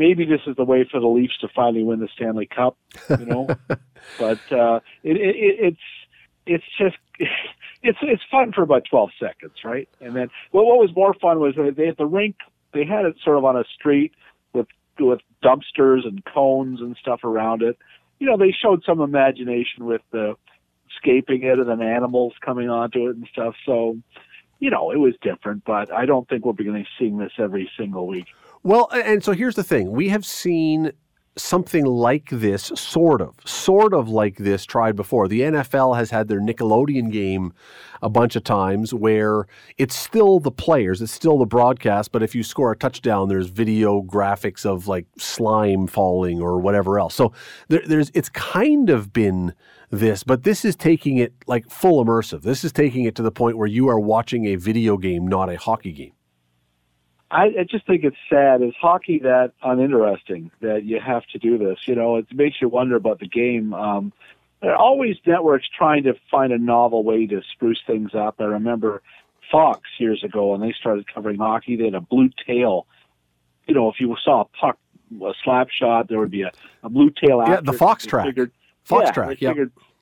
maybe 0.00 0.24
this 0.24 0.40
is 0.46 0.56
the 0.56 0.64
way 0.64 0.88
for 0.90 0.98
the 0.98 1.06
Leafs 1.06 1.36
to 1.42 1.48
finally 1.54 1.84
win 1.84 2.00
the 2.00 2.08
Stanley 2.16 2.46
Cup, 2.46 2.78
you 3.10 3.26
know. 3.26 3.46
but 4.18 4.40
uh, 4.50 4.80
it, 5.04 5.16
it, 5.16 5.36
it's 5.36 5.86
it's 6.46 6.64
just 6.78 6.96
it's 7.82 7.98
it's 8.00 8.22
fun 8.30 8.52
for 8.52 8.62
about 8.62 8.84
12 8.90 9.10
seconds, 9.20 9.58
right? 9.62 9.88
And 10.00 10.16
then 10.16 10.30
well, 10.52 10.64
what 10.64 10.78
was 10.78 10.90
more 10.96 11.14
fun 11.14 11.38
was 11.38 11.54
they 11.76 11.88
at 11.88 11.98
the 11.98 12.06
rink 12.06 12.36
they 12.72 12.84
had 12.84 13.04
it 13.04 13.16
sort 13.22 13.36
of 13.36 13.44
on 13.44 13.56
a 13.56 13.64
street 13.78 14.12
with 14.54 14.66
with 14.98 15.20
dumpsters 15.44 16.06
and 16.06 16.24
cones 16.24 16.80
and 16.80 16.96
stuff 16.96 17.22
around 17.22 17.62
it. 17.62 17.76
You 18.18 18.26
know, 18.26 18.36
they 18.36 18.52
showed 18.52 18.82
some 18.84 19.00
imagination 19.00 19.84
with 19.84 20.02
the 20.12 20.36
escaping 20.94 21.42
it 21.42 21.58
and 21.58 21.68
then 21.68 21.82
animals 21.82 22.34
coming 22.44 22.68
onto 22.68 23.08
it 23.08 23.16
and 23.16 23.26
stuff. 23.32 23.54
So, 23.64 23.96
you 24.58 24.70
know, 24.70 24.90
it 24.90 24.98
was 24.98 25.14
different, 25.22 25.64
but 25.64 25.92
I 25.92 26.04
don't 26.04 26.28
think 26.28 26.44
we'll 26.44 26.54
be 26.54 26.64
going 26.64 26.76
to 26.76 26.82
be 26.82 26.88
seeing 26.98 27.18
this 27.18 27.32
every 27.38 27.70
single 27.78 28.06
week. 28.06 28.26
Well, 28.62 28.88
and 28.92 29.24
so 29.24 29.32
here's 29.32 29.56
the 29.56 29.64
thing: 29.64 29.90
we 29.92 30.08
have 30.10 30.26
seen 30.26 30.92
something 31.36 31.84
like 31.84 32.28
this, 32.30 32.72
sort 32.74 33.20
of, 33.20 33.34
sort 33.44 33.94
of 33.94 34.08
like 34.08 34.36
this 34.36 34.64
tried 34.64 34.96
before. 34.96 35.28
The 35.28 35.40
NFL 35.42 35.96
has 35.96 36.10
had 36.10 36.28
their 36.28 36.40
Nickelodeon 36.40 37.10
game 37.10 37.52
a 38.02 38.08
bunch 38.08 38.36
of 38.36 38.44
times 38.44 38.92
where 38.92 39.46
it's 39.78 39.94
still 39.94 40.40
the 40.40 40.50
players, 40.50 41.00
it's 41.00 41.12
still 41.12 41.38
the 41.38 41.46
broadcast, 41.46 42.12
but 42.12 42.22
if 42.22 42.34
you 42.34 42.42
score 42.42 42.72
a 42.72 42.76
touchdown, 42.76 43.28
there's 43.28 43.46
video 43.48 44.02
graphics 44.02 44.66
of 44.66 44.88
like 44.88 45.06
slime 45.18 45.86
falling 45.86 46.40
or 46.40 46.58
whatever 46.58 46.98
else. 46.98 47.14
So 47.14 47.32
there, 47.68 47.82
there's 47.86 48.10
it's 48.14 48.28
kind 48.28 48.90
of 48.90 49.12
been 49.12 49.54
this, 49.90 50.22
but 50.22 50.42
this 50.42 50.64
is 50.64 50.76
taking 50.76 51.18
it 51.18 51.32
like 51.46 51.68
full 51.70 52.04
immersive. 52.04 52.42
This 52.42 52.64
is 52.64 52.72
taking 52.72 53.04
it 53.04 53.14
to 53.16 53.22
the 53.22 53.32
point 53.32 53.56
where 53.56 53.68
you 53.68 53.88
are 53.88 54.00
watching 54.00 54.46
a 54.46 54.56
video 54.56 54.96
game, 54.96 55.26
not 55.26 55.50
a 55.50 55.56
hockey 55.56 55.92
game. 55.92 56.12
I, 57.30 57.44
I 57.60 57.64
just 57.68 57.86
think 57.86 58.02
it's 58.04 58.16
sad. 58.28 58.62
Is 58.62 58.74
hockey 58.80 59.20
that 59.20 59.52
uninteresting 59.62 60.50
that 60.60 60.84
you 60.84 60.98
have 61.00 61.24
to 61.26 61.38
do 61.38 61.58
this? 61.58 61.78
You 61.86 61.94
know, 61.94 62.16
it 62.16 62.26
makes 62.32 62.60
you 62.60 62.68
wonder 62.68 62.96
about 62.96 63.20
the 63.20 63.28
game. 63.28 63.72
Um, 63.72 64.12
there 64.60 64.72
are 64.72 64.76
always 64.76 65.16
networks 65.26 65.66
trying 65.76 66.02
to 66.04 66.14
find 66.30 66.52
a 66.52 66.58
novel 66.58 67.04
way 67.04 67.26
to 67.26 67.40
spruce 67.52 67.80
things 67.86 68.14
up. 68.14 68.36
I 68.40 68.44
remember 68.44 69.02
Fox 69.50 69.80
years 69.98 70.22
ago 70.24 70.52
when 70.52 70.60
they 70.60 70.74
started 70.78 71.12
covering 71.12 71.38
hockey. 71.38 71.76
They 71.76 71.84
had 71.84 71.94
a 71.94 72.00
blue 72.00 72.30
tail. 72.46 72.86
You 73.66 73.74
know, 73.74 73.88
if 73.88 74.00
you 74.00 74.14
saw 74.24 74.42
a 74.42 74.44
puck, 74.44 74.78
a 75.22 75.32
slap 75.44 75.68
shot, 75.70 76.08
there 76.08 76.18
would 76.18 76.30
be 76.30 76.42
a, 76.42 76.50
a 76.82 76.88
blue 76.88 77.10
tail. 77.10 77.40
Out 77.40 77.46
there. 77.46 77.54
Yeah, 77.56 77.60
the 77.60 77.72
Fox 77.72 78.06
track. 78.06 78.26
Figured, 78.26 78.52
Fox 78.84 79.06
yeah, 79.06 79.12
track. 79.12 79.40
Yeah. 79.40 79.54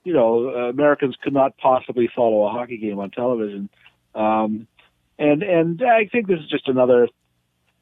You 0.04 0.14
know, 0.14 0.48
uh, 0.48 0.70
Americans 0.70 1.16
could 1.22 1.34
not 1.34 1.56
possibly 1.58 2.08
follow 2.14 2.46
a 2.46 2.50
hockey 2.50 2.78
game 2.78 2.98
on 2.98 3.10
television. 3.10 3.68
Um, 4.14 4.66
and 5.18 5.42
and 5.42 5.82
I 5.82 6.06
think 6.06 6.28
this 6.28 6.40
is 6.40 6.48
just 6.48 6.68
another 6.68 7.08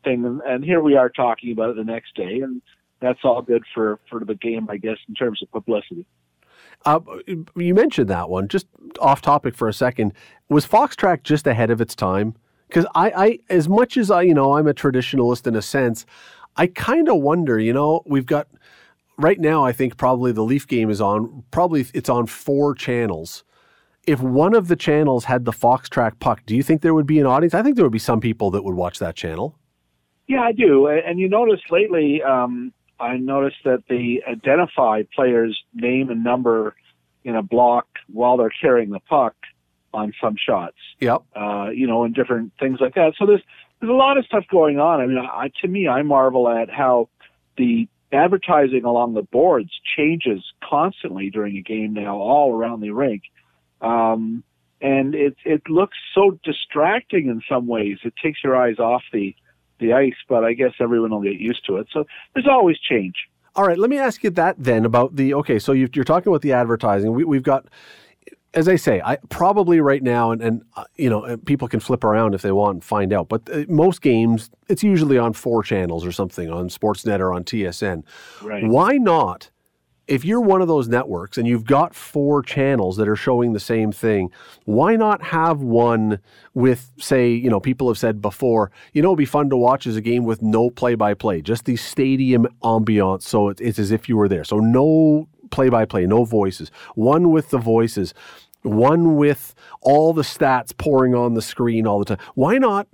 thing. 0.07 0.25
And, 0.25 0.41
and 0.43 0.65
here 0.65 0.81
we 0.81 0.97
are 0.97 1.09
talking 1.09 1.53
about 1.53 1.71
it 1.71 1.77
the 1.77 1.85
next 1.85 2.15
day, 2.15 2.41
and 2.41 2.63
that's 3.01 3.21
all 3.25 3.43
good 3.43 3.63
for 3.75 3.99
for 4.09 4.25
the 4.25 4.35
game, 4.35 4.69
I 4.71 4.77
guess, 4.77 4.97
in 5.09 5.15
terms 5.15 5.43
of 5.43 5.51
publicity. 5.51 6.07
Uh, 6.85 7.01
you 7.57 7.75
mentioned 7.75 8.09
that 8.09 8.31
one. 8.31 8.49
Just 8.49 8.67
off 9.01 9.21
topic 9.21 9.55
for 9.55 9.69
a 9.69 9.73
second. 9.73 10.13
Was 10.49 10.65
Fox 10.65 10.95
Track 10.95 11.23
just 11.23 11.47
ahead 11.47 11.71
of 11.71 11.81
its 11.81 11.95
time? 11.95 12.35
Because 12.69 12.87
I, 12.95 13.11
I, 13.11 13.39
as 13.49 13.69
much 13.69 13.97
as 13.97 14.11
I, 14.11 14.23
you 14.23 14.35
know, 14.35 14.55
I'm 14.55 14.67
a 14.67 14.75
traditionalist 14.75 15.47
in 15.47 15.55
a 15.57 15.63
sense. 15.63 16.05
I 16.57 16.67
kind 16.67 17.09
of 17.09 17.17
wonder. 17.17 17.59
You 17.59 17.73
know, 17.73 18.03
we've 18.07 18.27
got 18.27 18.49
right 19.19 19.39
now. 19.39 19.65
I 19.65 19.73
think 19.73 19.97
probably 19.97 20.33
the 20.33 20.43
Leaf 20.43 20.67
game 20.67 20.91
is 20.91 21.01
on. 21.01 21.45
Probably 21.51 21.87
it's 21.93 22.09
on 22.09 22.27
four 22.27 22.75
channels 22.75 23.45
if 24.07 24.21
one 24.21 24.55
of 24.55 24.69
the 24.69 24.77
channels 24.77 25.25
had 25.25 25.45
the 25.45 25.53
Fox 25.53 25.89
Track 25.89 26.19
puck, 26.21 26.43
do 26.47 26.55
you 26.55 26.63
think 26.63 26.81
there 26.81 26.95
would 26.95 27.07
be 27.07 27.19
an 27.19 27.27
audience? 27.27 27.55
I 27.55 27.63
think 27.63 27.77
there 27.77 27.85
would 27.85 27.93
be 27.93 27.99
some 27.99 28.21
people 28.21 28.51
that 28.53 28.63
would 28.63 28.77
watch 28.77 28.99
that 29.01 29.17
channel. 29.17 29.59
Yeah, 30.27 30.43
I 30.43 30.53
do. 30.53 30.89
And 30.89 31.19
you 31.19 31.29
notice 31.29 31.61
lately, 31.71 32.23
um, 32.23 32.73
I 32.99 33.17
noticed 33.17 33.59
that 33.65 33.85
they 33.89 34.23
identify 34.27 35.03
players' 35.15 35.61
name 35.75 36.11
and 36.11 36.25
number 36.25 36.75
in 37.25 37.37
a 37.37 37.43
block 37.43 37.87
while 38.13 38.37
they're 38.37 38.51
carrying 38.61 38.91
the 38.91 39.01
puck 39.01 39.35
on 39.93 40.13
some 40.21 40.37
shots. 40.37 40.77
Yep. 41.01 41.23
Uh, 41.35 41.69
you 41.71 41.87
know, 41.87 42.05
and 42.05 42.15
different 42.15 42.53
things 42.59 42.81
like 42.81 42.95
that. 42.95 43.15
So 43.19 43.27
there's 43.27 43.43
there's 43.81 43.91
a 43.91 43.95
lot 43.95 44.19
of 44.19 44.25
stuff 44.25 44.45
going 44.51 44.79
on. 44.79 45.01
I 45.01 45.07
mean, 45.07 45.19
I, 45.19 45.51
to 45.61 45.69
me, 45.69 45.87
I 45.87 46.03
marvel 46.03 46.49
at 46.49 46.71
how 46.71 47.09
the 47.59 47.89
advertising 48.13 48.85
along 48.85 49.15
the 49.15 49.23
boards 49.23 49.71
changes 49.97 50.43
constantly 50.63 51.31
during 51.31 51.57
a 51.57 51.63
game 51.63 51.93
now, 51.93 52.17
all 52.17 52.53
around 52.53 52.81
the 52.81 52.91
rink. 52.91 53.23
Um, 53.81 54.43
and 54.81 55.15
it 55.15 55.37
it 55.45 55.63
looks 55.69 55.97
so 56.15 56.39
distracting 56.43 57.29
in 57.29 57.43
some 57.49 57.67
ways. 57.67 57.99
It 58.05 58.15
takes 58.23 58.43
your 58.45 58.57
eyes 58.57 58.79
off 58.79 59.03
the 59.13 59.35
the 59.79 59.93
ice, 59.93 60.17
but 60.29 60.45
I 60.45 60.53
guess 60.53 60.73
everyone 60.81 61.11
will 61.11 61.23
get 61.23 61.35
used 61.35 61.67
to 61.67 61.77
it. 61.77 61.87
So 61.93 62.05
there's 62.35 62.49
always 62.49 62.79
change. 62.79 63.15
All 63.55 63.65
right, 63.65 63.79
let 63.79 63.89
me 63.89 63.99
ask 63.99 64.23
you 64.23 64.31
that 64.31 64.57
then 64.59 64.85
about 64.85 65.17
the 65.17 65.33
okay. 65.35 65.59
So 65.59 65.73
you 65.73 65.89
are 65.97 66.05
talking 66.05 66.31
about 66.31 66.43
the 66.43 66.53
advertising. 66.53 67.15
We, 67.15 67.25
we've 67.25 67.43
got, 67.43 67.67
as 68.53 68.69
I 68.69 68.77
say, 68.77 69.01
I 69.03 69.17
probably 69.31 69.81
right 69.81 70.03
now, 70.03 70.31
and, 70.31 70.43
and 70.43 70.63
uh, 70.77 70.85
you 70.97 71.09
know, 71.09 71.39
people 71.39 71.67
can 71.67 71.81
flip 71.81 72.05
around 72.05 72.35
if 72.35 72.43
they 72.43 72.53
want 72.53 72.75
and 72.75 72.85
find 72.85 73.15
out. 73.15 73.31
But 73.31 73.49
uh, 73.51 73.65
most 73.69 74.03
games, 74.03 74.51
it's 74.69 74.83
usually 74.83 75.17
on 75.17 75.33
four 75.33 75.63
channels 75.63 76.05
or 76.05 76.13
something 76.13 76.51
on 76.51 76.69
Sportsnet 76.69 77.19
or 77.21 77.33
on 77.33 77.45
TSN. 77.45 78.03
Right. 78.43 78.67
Why 78.67 78.99
not 78.99 79.51
if 80.09 80.25
you're 80.25 80.41
one 80.41 80.63
of 80.63 80.69
those 80.69 80.89
networks 80.89 81.37
and 81.37 81.49
you've 81.49 81.65
got 81.65 81.95
four 81.95 82.43
channels 82.43 82.97
that 82.97 83.09
are 83.09 83.17
showing 83.17 83.53
the 83.53 83.61
same 83.61 83.91
thing, 83.91 84.31
why 84.65 84.95
not 84.95 85.23
have 85.23 85.61
one 85.61 86.21
with, 86.55 86.93
say, 86.99 87.31
you 87.31 87.51
know, 87.51 87.59
people 87.59 87.89
have 87.89 87.99
said 87.99 88.23
before, 88.23 88.71
you 88.93 89.03
know, 89.03 89.09
it'd 89.09 89.19
be 89.19 89.25
fun 89.25 89.51
to 89.51 89.57
watch 89.57 89.87
as 89.87 89.97
a 89.97 90.01
game 90.01 90.25
with 90.25 90.43
no 90.43 90.71
play 90.71 90.95
by 90.95 91.15
play, 91.15 91.43
just 91.43 91.65
the 91.65 91.77
stadium 91.77 92.47
ambiance. 92.63 93.23
So 93.23 93.49
it's 93.49 93.79
as 93.79 93.91
if 93.91 94.09
you 94.09 94.17
were 94.17 94.29
there. 94.29 94.45
So 94.45 94.59
no 94.59 95.29
play 95.51 95.69
by 95.69 95.85
play, 95.85 96.07
no 96.07 96.25
voices. 96.25 96.71
One 96.95 97.31
with 97.31 97.51
the 97.51 97.59
voices, 97.59 98.15
one 98.63 99.17
with 99.17 99.55
all 99.81 100.13
the 100.13 100.23
stats 100.23 100.77
pouring 100.77 101.15
on 101.15 101.35
the 101.35 101.43
screen 101.43 101.87
all 101.87 101.99
the 101.99 102.17
time. 102.17 102.25
Why 102.35 102.59
not? 102.59 102.87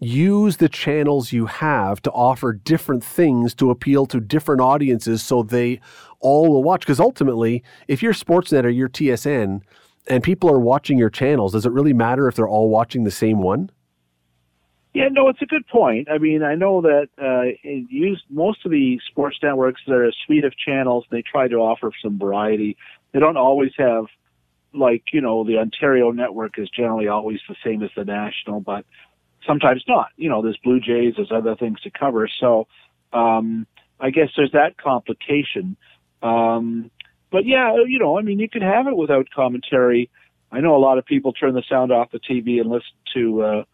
use 0.00 0.58
the 0.58 0.68
channels 0.68 1.32
you 1.32 1.46
have 1.46 2.02
to 2.02 2.10
offer 2.10 2.52
different 2.52 3.02
things 3.02 3.54
to 3.54 3.70
appeal 3.70 4.06
to 4.06 4.20
different 4.20 4.60
audiences 4.60 5.22
so 5.22 5.42
they 5.42 5.80
all 6.24 6.48
will 6.48 6.64
watch. 6.64 6.80
Because 6.80 6.98
ultimately, 6.98 7.62
if 7.86 8.02
you're 8.02 8.12
Sportsnet 8.12 8.64
or 8.64 8.70
you're 8.70 8.88
TSN 8.88 9.60
and 10.08 10.22
people 10.22 10.50
are 10.50 10.58
watching 10.58 10.98
your 10.98 11.10
channels, 11.10 11.52
does 11.52 11.66
it 11.66 11.72
really 11.72 11.92
matter 11.92 12.26
if 12.26 12.34
they're 12.34 12.48
all 12.48 12.68
watching 12.68 13.04
the 13.04 13.12
same 13.12 13.40
one? 13.40 13.70
Yeah, 14.94 15.08
no, 15.10 15.28
it's 15.28 15.42
a 15.42 15.46
good 15.46 15.66
point. 15.66 16.08
I 16.08 16.18
mean, 16.18 16.44
I 16.44 16.54
know 16.54 16.80
that 16.82 17.08
uh, 17.20 17.68
use 17.68 18.22
most 18.30 18.64
of 18.64 18.70
the 18.70 19.00
sports 19.10 19.36
networks. 19.42 19.82
They're 19.86 20.08
a 20.08 20.12
suite 20.24 20.44
of 20.44 20.56
channels. 20.56 21.04
They 21.10 21.22
try 21.22 21.48
to 21.48 21.56
offer 21.56 21.90
some 22.00 22.16
variety. 22.16 22.76
They 23.12 23.18
don't 23.18 23.36
always 23.36 23.72
have, 23.76 24.04
like 24.72 25.02
you 25.12 25.20
know, 25.20 25.42
the 25.42 25.58
Ontario 25.58 26.12
network 26.12 26.60
is 26.60 26.70
generally 26.70 27.08
always 27.08 27.40
the 27.48 27.56
same 27.64 27.82
as 27.82 27.90
the 27.96 28.04
national, 28.04 28.60
but 28.60 28.84
sometimes 29.44 29.82
not. 29.88 30.10
You 30.16 30.28
know, 30.28 30.42
there's 30.42 30.58
Blue 30.62 30.78
Jays, 30.78 31.14
there's 31.16 31.32
other 31.32 31.56
things 31.56 31.80
to 31.80 31.90
cover. 31.90 32.28
So 32.40 32.68
um, 33.12 33.66
I 33.98 34.10
guess 34.10 34.28
there's 34.36 34.52
that 34.52 34.76
complication. 34.76 35.76
Um, 36.24 36.90
but 37.30 37.46
yeah, 37.46 37.76
you 37.86 37.98
know, 37.98 38.18
I 38.18 38.22
mean, 38.22 38.38
you 38.38 38.48
could 38.48 38.62
have 38.62 38.86
it 38.86 38.96
without 38.96 39.26
commentary. 39.34 40.10
I 40.50 40.60
know 40.60 40.74
a 40.74 40.78
lot 40.78 40.98
of 40.98 41.04
people 41.04 41.32
turn 41.32 41.54
the 41.54 41.64
sound 41.68 41.92
off 41.92 42.10
the 42.10 42.20
TV 42.20 42.60
and 42.60 42.70
listen 42.70 42.94
to 43.14 43.42
uh, 43.42 43.64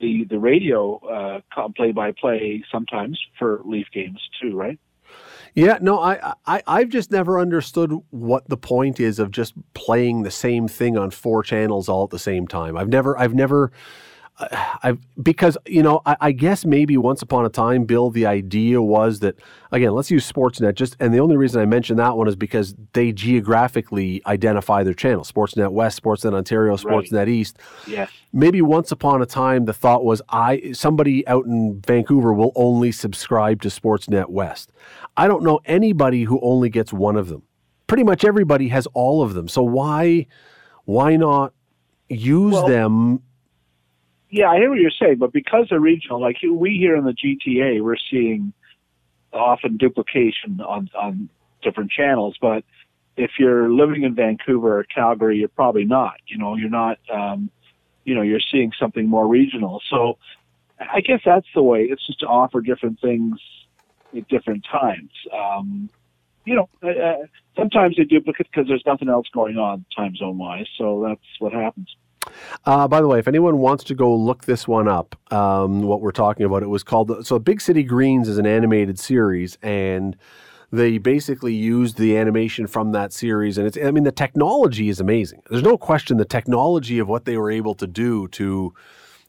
the 0.00 0.24
the 0.28 0.38
radio 0.38 0.98
uh, 1.06 1.68
play 1.76 1.92
by 1.92 2.12
play 2.12 2.64
sometimes 2.72 3.20
for 3.38 3.60
Leaf 3.64 3.86
games 3.92 4.20
too, 4.40 4.56
right? 4.56 4.78
Yeah, 5.54 5.78
no, 5.80 5.98
I, 5.98 6.34
I 6.46 6.62
I've 6.66 6.88
just 6.88 7.10
never 7.10 7.40
understood 7.40 7.92
what 8.10 8.48
the 8.48 8.56
point 8.56 9.00
is 9.00 9.18
of 9.18 9.30
just 9.30 9.54
playing 9.74 10.22
the 10.22 10.30
same 10.30 10.68
thing 10.68 10.96
on 10.96 11.10
four 11.10 11.42
channels 11.42 11.88
all 11.88 12.04
at 12.04 12.10
the 12.10 12.18
same 12.18 12.46
time. 12.46 12.76
I've 12.76 12.88
never 12.88 13.18
I've 13.18 13.34
never 13.34 13.72
I 14.50 14.96
because 15.20 15.58
you 15.66 15.82
know 15.82 16.00
I, 16.06 16.16
I, 16.20 16.32
guess 16.32 16.64
maybe 16.64 16.96
once 16.96 17.22
upon 17.22 17.44
a 17.44 17.48
time, 17.48 17.84
Bill, 17.84 18.10
the 18.10 18.26
idea 18.26 18.80
was 18.80 19.20
that 19.20 19.36
again, 19.72 19.92
let's 19.92 20.10
use 20.10 20.30
Sportsnet. 20.30 20.74
Just 20.74 20.96
and 21.00 21.12
the 21.12 21.18
only 21.18 21.36
reason 21.36 21.60
I 21.60 21.66
mentioned 21.66 21.98
that 21.98 22.16
one 22.16 22.28
is 22.28 22.36
because 22.36 22.74
they 22.92 23.12
geographically 23.12 24.22
identify 24.26 24.82
their 24.82 24.94
channel: 24.94 25.24
Sportsnet 25.24 25.72
West, 25.72 26.00
Sportsnet 26.02 26.34
Ontario, 26.34 26.76
Sportsnet 26.76 27.12
right. 27.12 27.28
East. 27.28 27.58
Yes. 27.86 28.10
Maybe 28.32 28.62
once 28.62 28.92
upon 28.92 29.22
a 29.22 29.26
time, 29.26 29.64
the 29.64 29.72
thought 29.72 30.04
was 30.04 30.22
I 30.28 30.72
somebody 30.72 31.26
out 31.26 31.46
in 31.46 31.80
Vancouver 31.84 32.32
will 32.32 32.52
only 32.54 32.92
subscribe 32.92 33.62
to 33.62 33.68
Sportsnet 33.68 34.28
West. 34.28 34.72
I 35.16 35.26
don't 35.26 35.42
know 35.42 35.60
anybody 35.64 36.24
who 36.24 36.40
only 36.40 36.68
gets 36.68 36.92
one 36.92 37.16
of 37.16 37.28
them. 37.28 37.42
Pretty 37.88 38.04
much 38.04 38.24
everybody 38.24 38.68
has 38.68 38.86
all 38.94 39.22
of 39.22 39.34
them. 39.34 39.48
So 39.48 39.62
why 39.62 40.26
why 40.84 41.16
not 41.16 41.54
use 42.08 42.52
well, 42.54 42.66
them 42.66 43.22
yeah, 44.30 44.50
I 44.50 44.56
hear 44.56 44.70
what 44.70 44.78
you're 44.78 44.90
saying, 44.90 45.16
but 45.18 45.32
because 45.32 45.66
they're 45.70 45.80
regional, 45.80 46.20
like 46.20 46.36
we 46.42 46.76
here 46.76 46.96
in 46.96 47.04
the 47.04 47.14
GTA, 47.14 47.82
we're 47.82 47.96
seeing 48.10 48.52
often 49.32 49.76
duplication 49.76 50.60
on 50.60 50.90
on 50.98 51.28
different 51.62 51.90
channels. 51.90 52.36
But 52.40 52.64
if 53.16 53.32
you're 53.38 53.70
living 53.70 54.02
in 54.02 54.14
Vancouver 54.14 54.80
or 54.80 54.84
Calgary, 54.84 55.38
you're 55.38 55.48
probably 55.48 55.84
not. 55.84 56.14
You 56.26 56.38
know, 56.38 56.56
you're 56.56 56.70
not. 56.70 56.98
Um, 57.12 57.50
you 58.04 58.14
know, 58.14 58.22
you're 58.22 58.40
seeing 58.40 58.72
something 58.78 59.06
more 59.06 59.26
regional. 59.26 59.82
So 59.90 60.16
I 60.80 61.00
guess 61.00 61.20
that's 61.24 61.46
the 61.54 61.62
way. 61.62 61.84
It's 61.84 62.06
just 62.06 62.20
to 62.20 62.26
offer 62.26 62.60
different 62.60 63.00
things 63.00 63.38
at 64.16 64.26
different 64.28 64.64
times. 64.64 65.10
Um, 65.32 65.90
you 66.46 66.54
know, 66.54 66.68
uh, 66.82 66.88
uh 66.88 67.26
sometimes 67.56 67.96
they 67.96 68.04
duplicate 68.04 68.46
because 68.50 68.68
there's 68.68 68.84
nothing 68.86 69.08
else 69.08 69.26
going 69.34 69.58
on 69.58 69.84
time 69.94 70.16
zone 70.16 70.38
wise. 70.38 70.68
So 70.78 71.04
that's 71.06 71.20
what 71.38 71.52
happens. 71.52 71.94
Uh, 72.66 72.88
by 72.88 73.00
the 73.00 73.06
way, 73.06 73.18
if 73.18 73.28
anyone 73.28 73.58
wants 73.58 73.84
to 73.84 73.94
go 73.94 74.14
look 74.14 74.44
this 74.44 74.68
one 74.68 74.88
up, 74.88 75.16
um, 75.32 75.82
what 75.82 76.00
we're 76.00 76.12
talking 76.12 76.44
about, 76.44 76.62
it 76.62 76.68
was 76.68 76.82
called 76.82 77.26
so 77.26 77.38
Big 77.38 77.60
City 77.60 77.82
Greens 77.82 78.28
is 78.28 78.38
an 78.38 78.46
animated 78.46 78.98
series, 78.98 79.56
and 79.62 80.16
they 80.70 80.98
basically 80.98 81.54
used 81.54 81.96
the 81.96 82.16
animation 82.16 82.66
from 82.66 82.92
that 82.92 83.12
series, 83.12 83.56
and 83.56 83.66
it's 83.66 83.78
I 83.78 83.90
mean 83.90 84.04
the 84.04 84.12
technology 84.12 84.88
is 84.88 85.00
amazing. 85.00 85.42
There's 85.48 85.62
no 85.62 85.78
question 85.78 86.16
the 86.16 86.24
technology 86.24 86.98
of 86.98 87.08
what 87.08 87.24
they 87.24 87.36
were 87.36 87.50
able 87.50 87.74
to 87.76 87.86
do 87.86 88.28
to 88.28 88.74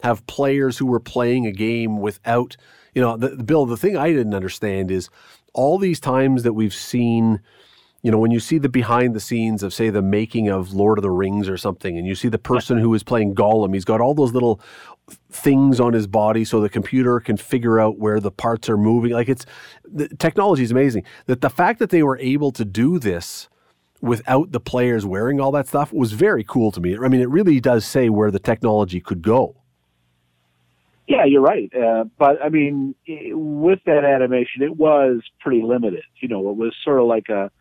have 0.01 0.25
players 0.27 0.77
who 0.77 0.85
were 0.85 0.99
playing 0.99 1.45
a 1.45 1.51
game 1.51 1.99
without, 1.99 2.57
you 2.93 3.01
know, 3.01 3.17
the, 3.17 3.41
Bill. 3.43 3.65
The 3.65 3.77
thing 3.77 3.95
I 3.97 4.11
didn't 4.11 4.33
understand 4.33 4.91
is 4.91 5.09
all 5.53 5.77
these 5.77 5.99
times 5.99 6.43
that 6.43 6.53
we've 6.53 6.73
seen 6.73 7.41
you 8.01 8.11
know, 8.11 8.17
when 8.17 8.31
you 8.31 8.39
see 8.39 8.57
the 8.57 8.69
behind 8.69 9.13
the 9.13 9.19
scenes 9.19 9.61
of, 9.61 9.73
say, 9.73 9.89
the 9.89 10.01
making 10.01 10.47
of 10.47 10.73
Lord 10.73 10.97
of 10.97 11.01
the 11.01 11.11
Rings 11.11 11.49
or 11.49 11.57
something, 11.57 11.97
and 11.97 12.07
you 12.07 12.15
see 12.15 12.29
the 12.29 12.37
person 12.37 12.77
who 12.77 12.93
is 12.93 13.03
playing 13.03 13.35
Gollum, 13.35 13.73
he's 13.73 13.85
got 13.85 13.99
all 13.99 14.13
those 14.13 14.33
little 14.33 14.61
things 15.31 15.79
on 15.79 15.93
his 15.93 16.07
body 16.07 16.45
so 16.45 16.61
the 16.61 16.69
computer 16.69 17.19
can 17.19 17.35
figure 17.35 17.79
out 17.79 17.97
where 17.97 18.19
the 18.19 18.31
parts 18.31 18.69
are 18.69 18.77
moving. 18.77 19.11
Like 19.11 19.27
it's 19.27 19.45
the 19.83 20.07
technology 20.07 20.63
is 20.63 20.71
amazing. 20.71 21.03
That 21.25 21.41
the 21.41 21.49
fact 21.49 21.79
that 21.79 21.89
they 21.89 22.03
were 22.03 22.17
able 22.19 22.51
to 22.53 22.63
do 22.63 22.99
this 22.99 23.49
without 24.01 24.51
the 24.51 24.59
players 24.59 25.05
wearing 25.05 25.41
all 25.41 25.51
that 25.51 25.67
stuff 25.67 25.91
was 25.91 26.13
very 26.13 26.43
cool 26.43 26.71
to 26.71 26.79
me. 26.79 26.97
I 26.97 27.07
mean, 27.09 27.21
it 27.21 27.29
really 27.29 27.59
does 27.59 27.85
say 27.85 28.09
where 28.09 28.31
the 28.31 28.39
technology 28.39 29.01
could 29.01 29.21
go. 29.21 29.55
Yeah, 31.07 31.25
you're 31.25 31.41
right. 31.41 31.73
Uh, 31.75 32.05
but 32.17 32.41
I 32.41 32.49
mean, 32.49 32.93
with 33.07 33.79
that 33.87 34.05
animation, 34.05 34.61
it 34.61 34.77
was 34.77 35.21
pretty 35.39 35.63
limited. 35.63 36.03
You 36.21 36.27
know, 36.27 36.49
it 36.51 36.55
was 36.55 36.73
sort 36.85 36.99
of 36.99 37.07
like 37.07 37.29
a 37.29 37.51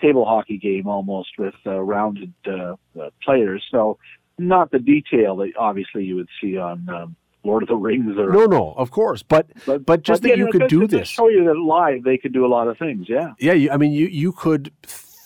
table 0.00 0.24
hockey 0.24 0.58
game 0.58 0.86
almost 0.86 1.30
with 1.38 1.54
uh, 1.66 1.80
rounded 1.80 2.32
uh, 2.46 2.74
uh, 3.00 3.10
players. 3.22 3.62
So 3.70 3.98
not 4.38 4.70
the 4.70 4.78
detail 4.78 5.36
that 5.36 5.52
obviously 5.58 6.04
you 6.04 6.16
would 6.16 6.28
see 6.40 6.56
on 6.56 6.88
um, 6.88 7.16
Lord 7.44 7.62
of 7.62 7.68
the 7.68 7.76
Rings 7.76 8.18
or 8.18 8.30
no, 8.32 8.46
no, 8.46 8.72
of 8.76 8.90
course, 8.90 9.22
but 9.22 9.46
but, 9.66 9.86
but 9.86 10.02
just 10.02 10.22
but, 10.22 10.28
that 10.28 10.38
yeah, 10.38 10.44
you 10.44 10.50
could 10.50 10.68
do 10.68 10.86
this. 10.86 11.08
show 11.08 11.28
you 11.28 11.44
that 11.44 11.56
live, 11.56 12.04
they 12.04 12.18
could 12.18 12.32
do 12.32 12.44
a 12.44 12.48
lot 12.48 12.68
of 12.68 12.78
things. 12.78 13.06
Yeah, 13.08 13.32
yeah. 13.38 13.52
You, 13.52 13.70
I 13.70 13.76
mean, 13.76 13.92
you 13.92 14.06
you 14.06 14.32
could. 14.32 14.72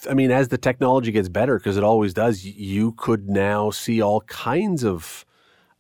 I 0.08 0.14
mean, 0.14 0.30
as 0.30 0.48
the 0.48 0.58
technology 0.58 1.10
gets 1.12 1.28
better, 1.28 1.58
because 1.58 1.76
it 1.76 1.82
always 1.82 2.12
does, 2.12 2.44
you 2.44 2.92
could 2.92 3.28
now 3.28 3.70
see 3.70 4.02
all 4.02 4.20
kinds 4.22 4.84
of 4.84 5.24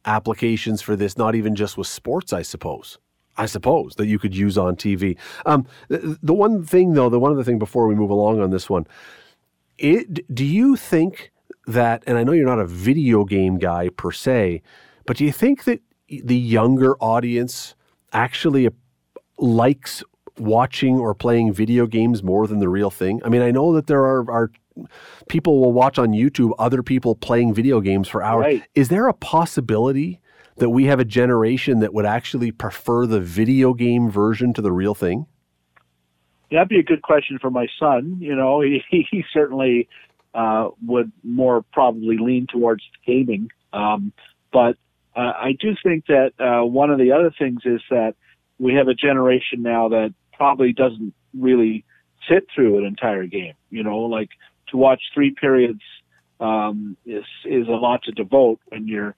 applications 0.06 0.80
for 0.80 0.96
this. 0.96 1.18
Not 1.18 1.34
even 1.34 1.54
just 1.54 1.76
with 1.76 1.86
sports, 1.86 2.32
I 2.32 2.42
suppose. 2.42 2.98
I 3.36 3.46
suppose 3.46 3.94
that 3.96 4.06
you 4.06 4.18
could 4.18 4.34
use 4.34 4.56
on 4.56 4.76
TV. 4.76 5.16
Um, 5.46 5.66
the, 5.88 6.18
the, 6.22 6.34
one 6.34 6.64
thing, 6.64 6.94
though, 6.94 7.08
the 7.08 7.18
one 7.18 7.32
other 7.32 7.44
thing 7.44 7.58
before 7.58 7.86
we 7.86 7.94
move 7.94 8.10
along 8.10 8.40
on 8.40 8.50
this 8.50 8.70
one, 8.70 8.86
it, 9.78 10.32
do 10.34 10.44
you 10.44 10.76
think 10.76 11.32
that? 11.66 12.04
And 12.06 12.16
I 12.16 12.24
know 12.24 12.32
you're 12.32 12.46
not 12.46 12.60
a 12.60 12.66
video 12.66 13.24
game 13.24 13.58
guy 13.58 13.88
per 13.88 14.12
se, 14.12 14.62
but 15.06 15.16
do 15.16 15.24
you 15.24 15.32
think 15.32 15.64
that 15.64 15.80
the 16.08 16.36
younger 16.36 16.96
audience 16.96 17.74
actually 18.12 18.68
likes 19.38 20.04
watching 20.38 20.98
or 20.98 21.14
playing 21.14 21.52
video 21.52 21.86
games 21.86 22.22
more 22.22 22.46
than 22.46 22.60
the 22.60 22.68
real 22.68 22.90
thing? 22.90 23.20
I 23.24 23.28
mean, 23.28 23.42
I 23.42 23.50
know 23.50 23.72
that 23.74 23.88
there 23.88 24.04
are, 24.04 24.30
are 24.30 24.50
people 25.28 25.60
will 25.60 25.72
watch 25.72 25.98
on 25.98 26.08
YouTube 26.08 26.52
other 26.58 26.82
people 26.82 27.14
playing 27.14 27.54
video 27.54 27.80
games 27.80 28.08
for 28.08 28.22
hours. 28.22 28.44
Right. 28.44 28.62
Is 28.74 28.88
there 28.88 29.08
a 29.08 29.14
possibility 29.14 30.20
that 30.56 30.70
we 30.70 30.84
have 30.86 31.00
a 31.00 31.04
generation 31.04 31.80
that 31.80 31.92
would 31.92 32.06
actually 32.06 32.52
prefer 32.52 33.06
the 33.06 33.20
video 33.20 33.74
game 33.74 34.10
version 34.10 34.52
to 34.54 34.62
the 34.62 34.72
real 34.72 34.94
thing? 34.94 35.26
That'd 36.50 36.68
be 36.68 36.78
a 36.78 36.84
good 36.84 37.02
question 37.02 37.38
for 37.40 37.50
my 37.50 37.66
son. 37.78 38.18
You 38.20 38.36
know, 38.36 38.60
he, 38.90 39.06
he 39.10 39.24
certainly 39.32 39.88
uh, 40.34 40.70
would 40.84 41.12
more 41.22 41.64
probably 41.72 42.18
lean 42.18 42.46
towards 42.46 42.82
gaming. 43.06 43.50
Um, 43.72 44.12
but 44.52 44.76
uh, 45.16 45.32
I 45.36 45.56
do 45.58 45.74
think 45.82 46.06
that 46.06 46.32
uh, 46.38 46.64
one 46.64 46.90
of 46.90 46.98
the 46.98 47.12
other 47.12 47.32
things 47.36 47.60
is 47.64 47.80
that 47.90 48.14
we 48.58 48.74
have 48.74 48.88
a 48.88 48.94
generation 48.94 49.62
now 49.62 49.88
that 49.88 50.14
probably 50.32 50.72
doesn't 50.72 51.14
really 51.38 51.84
sit 52.28 52.46
through 52.54 52.78
an 52.78 52.84
entire 52.84 53.26
game. 53.26 53.54
You 53.70 53.82
know, 53.82 53.98
like 53.98 54.30
to 54.68 54.76
watch 54.76 55.00
three 55.12 55.32
periods 55.32 55.80
um, 56.40 56.96
is 57.04 57.24
is 57.44 57.68
a 57.68 57.72
lot 57.72 58.02
to 58.04 58.12
devote 58.12 58.60
when 58.68 58.88
you're 58.88 59.14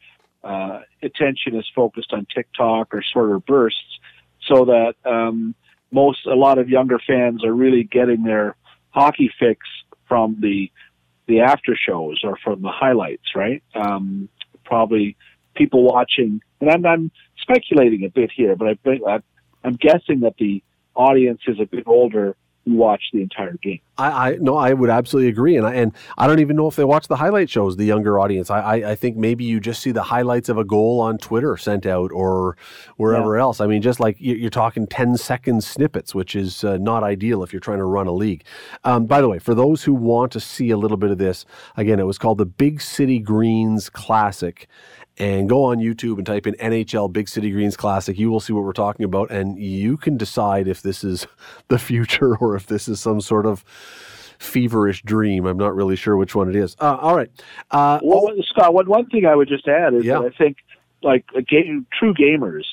uh, 0.47 0.81
attention 1.03 1.57
is 1.57 1.67
focused 1.75 2.13
on 2.13 2.27
TikTok 2.35 2.95
or 2.95 3.03
shorter 3.03 3.39
bursts, 3.41 3.99
so 4.47 4.65
that 4.67 4.95
um, 5.05 5.55
most 5.91 6.27
a 6.27 6.35
lot 6.35 6.59
of 6.59 6.69
younger 6.69 6.99
fans 7.07 7.45
are 7.45 7.53
really 7.53 7.85
getting 7.85 8.23
their 8.23 8.57
hockey 8.91 9.31
fix 9.39 9.67
from 10.09 10.37
the 10.41 10.71
the 11.27 11.41
after 11.41 11.77
shows 11.77 12.21
or 12.23 12.37
from 12.45 12.63
the 12.63 12.71
highlights, 12.71 13.35
right? 13.35 13.63
Um, 13.75 14.29
probably 14.65 15.17
people 15.55 15.83
watching, 15.83 16.41
and 16.61 16.71
I'm, 16.71 16.87
I'm 16.87 17.11
speculating 17.39 18.05
a 18.05 18.09
bit 18.09 18.31
here, 18.35 18.55
but 18.55 18.79
I, 18.87 19.19
I'm 19.65 19.75
guessing 19.75 20.21
that 20.21 20.37
the 20.39 20.63
audience 20.95 21.41
is 21.49 21.59
a 21.61 21.67
bit 21.67 21.85
older 21.87 22.37
watch 22.66 23.02
the 23.12 23.22
entire 23.22 23.57
game. 23.62 23.81
I, 23.96 24.31
I 24.31 24.37
no, 24.40 24.57
I 24.57 24.72
would 24.72 24.90
absolutely 24.90 25.31
agree, 25.31 25.57
and 25.57 25.66
I 25.66 25.74
and 25.74 25.92
I 26.18 26.26
don't 26.26 26.40
even 26.40 26.57
know 26.57 26.66
if 26.66 26.76
they 26.76 26.85
watch 26.85 27.09
the 27.09 27.16
highlight 27.16 27.48
shows. 27.48 27.76
The 27.76 27.85
younger 27.85 28.18
audience, 28.18 28.50
I, 28.50 28.61
I, 28.61 28.90
I 28.90 28.94
think 28.94 29.16
maybe 29.16 29.44
you 29.44 29.61
just 29.61 29.81
see 29.81 29.92
the 29.92 30.02
highlights 30.02 30.48
of 30.48 30.59
a 30.59 30.64
goal 30.64 31.00
on 31.00 31.16
Twitter 31.18 31.57
sent 31.57 31.87
out 31.87 32.11
or 32.12 32.57
wherever 32.96 33.37
yeah. 33.37 33.42
else. 33.42 33.61
I 33.61 33.66
mean, 33.66 33.81
just 33.81 34.00
like 34.00 34.16
you're 34.18 34.50
talking 34.50 34.87
10 34.87 35.16
second 35.16 35.64
snippets, 35.64 36.14
which 36.14 36.35
is 36.37 36.64
uh, 36.64 36.76
not 36.79 37.05
ideal 37.05 37.42
if 37.42 37.52
you're 37.52 37.61
trying 37.61 37.79
to 37.79 37.85
run 37.85 38.07
a 38.07 38.12
league. 38.12 38.44
Um, 38.85 39.07
by 39.07 39.20
the 39.20 39.29
way, 39.29 39.38
for 39.38 39.55
those 39.55 39.85
who 39.85 39.94
want 39.94 40.33
to 40.33 40.40
see 40.40 40.70
a 40.70 40.76
little 40.76 40.96
bit 40.96 41.11
of 41.11 41.18
this, 41.18 41.46
again, 41.76 42.00
it 42.00 42.07
was 42.07 42.18
called 42.18 42.38
the 42.38 42.46
Big 42.46 42.81
City 42.83 43.18
Greens 43.18 43.88
Classic, 43.88 44.68
and 45.18 45.48
go 45.48 45.64
on 45.64 45.79
YouTube 45.79 46.18
and 46.18 46.26
type 46.26 46.46
in 46.46 46.55
NHL 46.55 47.12
Big 47.12 47.29
City 47.29 47.50
Greens 47.50 47.76
Classic. 47.76 48.18
You 48.18 48.31
will 48.31 48.40
see 48.40 48.52
what 48.52 48.64
we're 48.64 48.72
talking 48.72 49.05
about, 49.05 49.31
and 49.31 49.59
you 49.59 49.96
can 49.96 50.16
decide 50.16 50.68
if 50.68 50.83
this 50.83 51.02
is 51.02 51.26
the 51.68 51.79
future 51.79 52.37
or 52.37 52.57
if 52.57 52.66
this 52.66 52.88
is 52.88 53.00
some 53.00 53.20
sort 53.20 53.46
of 53.46 53.64
feverish 54.38 55.02
dream. 55.02 55.46
I'm 55.46 55.57
not 55.57 55.74
really 55.74 55.96
sure 55.96 56.16
which 56.16 56.35
one 56.35 56.48
it 56.48 56.57
is. 56.57 56.76
Uh, 56.81 56.96
all 56.96 57.16
right. 57.16 57.31
Uh, 57.70 58.00
well, 58.02 58.31
oh, 58.31 58.42
Scott, 58.42 58.74
one, 58.74 58.88
one 58.88 59.07
thing 59.07 59.24
I 59.24 59.35
would 59.35 59.48
just 59.48 59.66
add 59.66 59.94
is 59.94 60.05
yeah. 60.05 60.18
that 60.18 60.33
I 60.35 60.37
think, 60.37 60.59
like, 61.02 61.24
game, 61.48 61.87
true 61.98 62.12
gamers, 62.12 62.64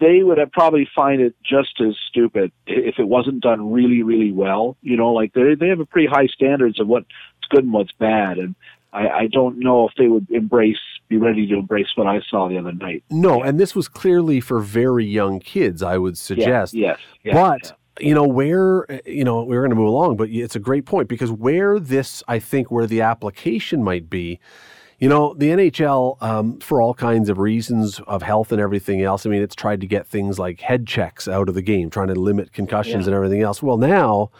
they 0.00 0.22
would 0.22 0.38
have 0.38 0.50
probably 0.50 0.88
find 0.94 1.20
it 1.20 1.34
just 1.44 1.80
as 1.80 1.94
stupid 2.08 2.52
if 2.66 2.98
it 2.98 3.04
wasn't 3.04 3.42
done 3.42 3.72
really, 3.72 4.02
really 4.02 4.32
well. 4.32 4.76
You 4.82 4.96
know, 4.96 5.12
like 5.12 5.34
they 5.34 5.54
they 5.54 5.68
have 5.68 5.80
a 5.80 5.84
pretty 5.84 6.08
high 6.08 6.26
standards 6.26 6.80
of 6.80 6.88
what's 6.88 7.06
good 7.50 7.64
and 7.64 7.72
what's 7.72 7.92
bad, 7.92 8.38
and 8.38 8.54
I, 8.92 9.08
I 9.08 9.26
don't 9.28 9.58
know 9.58 9.88
if 9.88 9.94
they 9.96 10.08
would 10.08 10.28
embrace, 10.30 10.78
be 11.08 11.16
ready 11.16 11.46
to 11.46 11.54
embrace 11.54 11.88
what 11.94 12.06
I 12.06 12.20
saw 12.28 12.48
the 12.48 12.58
other 12.58 12.72
night. 12.72 13.04
No, 13.10 13.42
and 13.42 13.58
this 13.58 13.74
was 13.74 13.88
clearly 13.88 14.40
for 14.40 14.60
very 14.60 15.04
young 15.04 15.40
kids, 15.40 15.82
I 15.82 15.98
would 15.98 16.18
suggest. 16.18 16.74
Yeah, 16.74 16.88
yes, 16.88 16.98
yes, 17.22 17.34
but 17.34 17.78
yeah. 18.00 18.08
you 18.08 18.14
know 18.14 18.26
where 18.26 18.86
you 19.06 19.24
know 19.24 19.44
we're 19.44 19.60
going 19.60 19.70
to 19.70 19.76
move 19.76 19.88
along, 19.88 20.16
but 20.16 20.28
it's 20.30 20.56
a 20.56 20.60
great 20.60 20.86
point 20.86 21.08
because 21.08 21.30
where 21.30 21.78
this, 21.78 22.22
I 22.26 22.38
think, 22.38 22.70
where 22.70 22.86
the 22.86 23.00
application 23.00 23.82
might 23.82 24.10
be. 24.10 24.40
You 24.98 25.08
know, 25.08 25.32
the 25.32 25.48
NHL, 25.48 26.22
um, 26.22 26.58
for 26.58 26.82
all 26.82 26.92
kinds 26.92 27.30
of 27.30 27.38
reasons 27.38 28.00
of 28.00 28.22
health 28.22 28.52
and 28.52 28.60
everything 28.60 29.00
else, 29.00 29.24
I 29.24 29.30
mean, 29.30 29.40
it's 29.40 29.54
tried 29.54 29.80
to 29.80 29.86
get 29.86 30.06
things 30.06 30.38
like 30.38 30.60
head 30.60 30.86
checks 30.86 31.26
out 31.26 31.48
of 31.48 31.54
the 31.54 31.62
game, 31.62 31.88
trying 31.88 32.08
to 32.08 32.14
limit 32.14 32.52
concussions 32.52 33.06
yeah. 33.06 33.08
and 33.08 33.14
everything 33.14 33.40
else. 33.40 33.62
Well, 33.62 33.78
now 33.78 34.30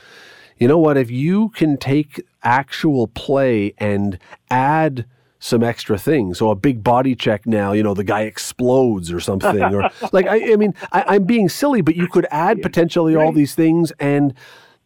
you 0.61 0.69
know 0.69 0.79
what? 0.79 0.97
If 0.97 1.11
you 1.11 1.49
can 1.51 1.77
take 1.77 2.23
actual 2.43 3.09
play 3.09 3.75
and 3.79 4.19
add 4.51 5.07
some 5.41 5.65
extra 5.65 5.99
things. 5.99 6.39
So 6.39 6.51
a 6.51 6.55
big 6.55 6.85
body 6.85 7.15
check 7.15 7.47
now, 7.47 7.73
you 7.73 7.83
know, 7.83 7.95
the 7.95 8.05
guy 8.05 8.23
explodes 8.23 9.11
or 9.11 9.21
something, 9.21 9.63
or 9.63 9.91
like 10.13 10.27
I, 10.27 10.53
I 10.53 10.57
mean, 10.57 10.75
I, 10.93 11.17
am 11.17 11.25
being 11.25 11.49
silly, 11.49 11.81
but 11.81 11.97
you 11.97 12.07
could 12.07 12.27
add 12.31 12.61
potentially 12.61 13.17
all 13.17 13.33
these 13.33 13.55
things 13.55 13.91
and 13.99 14.35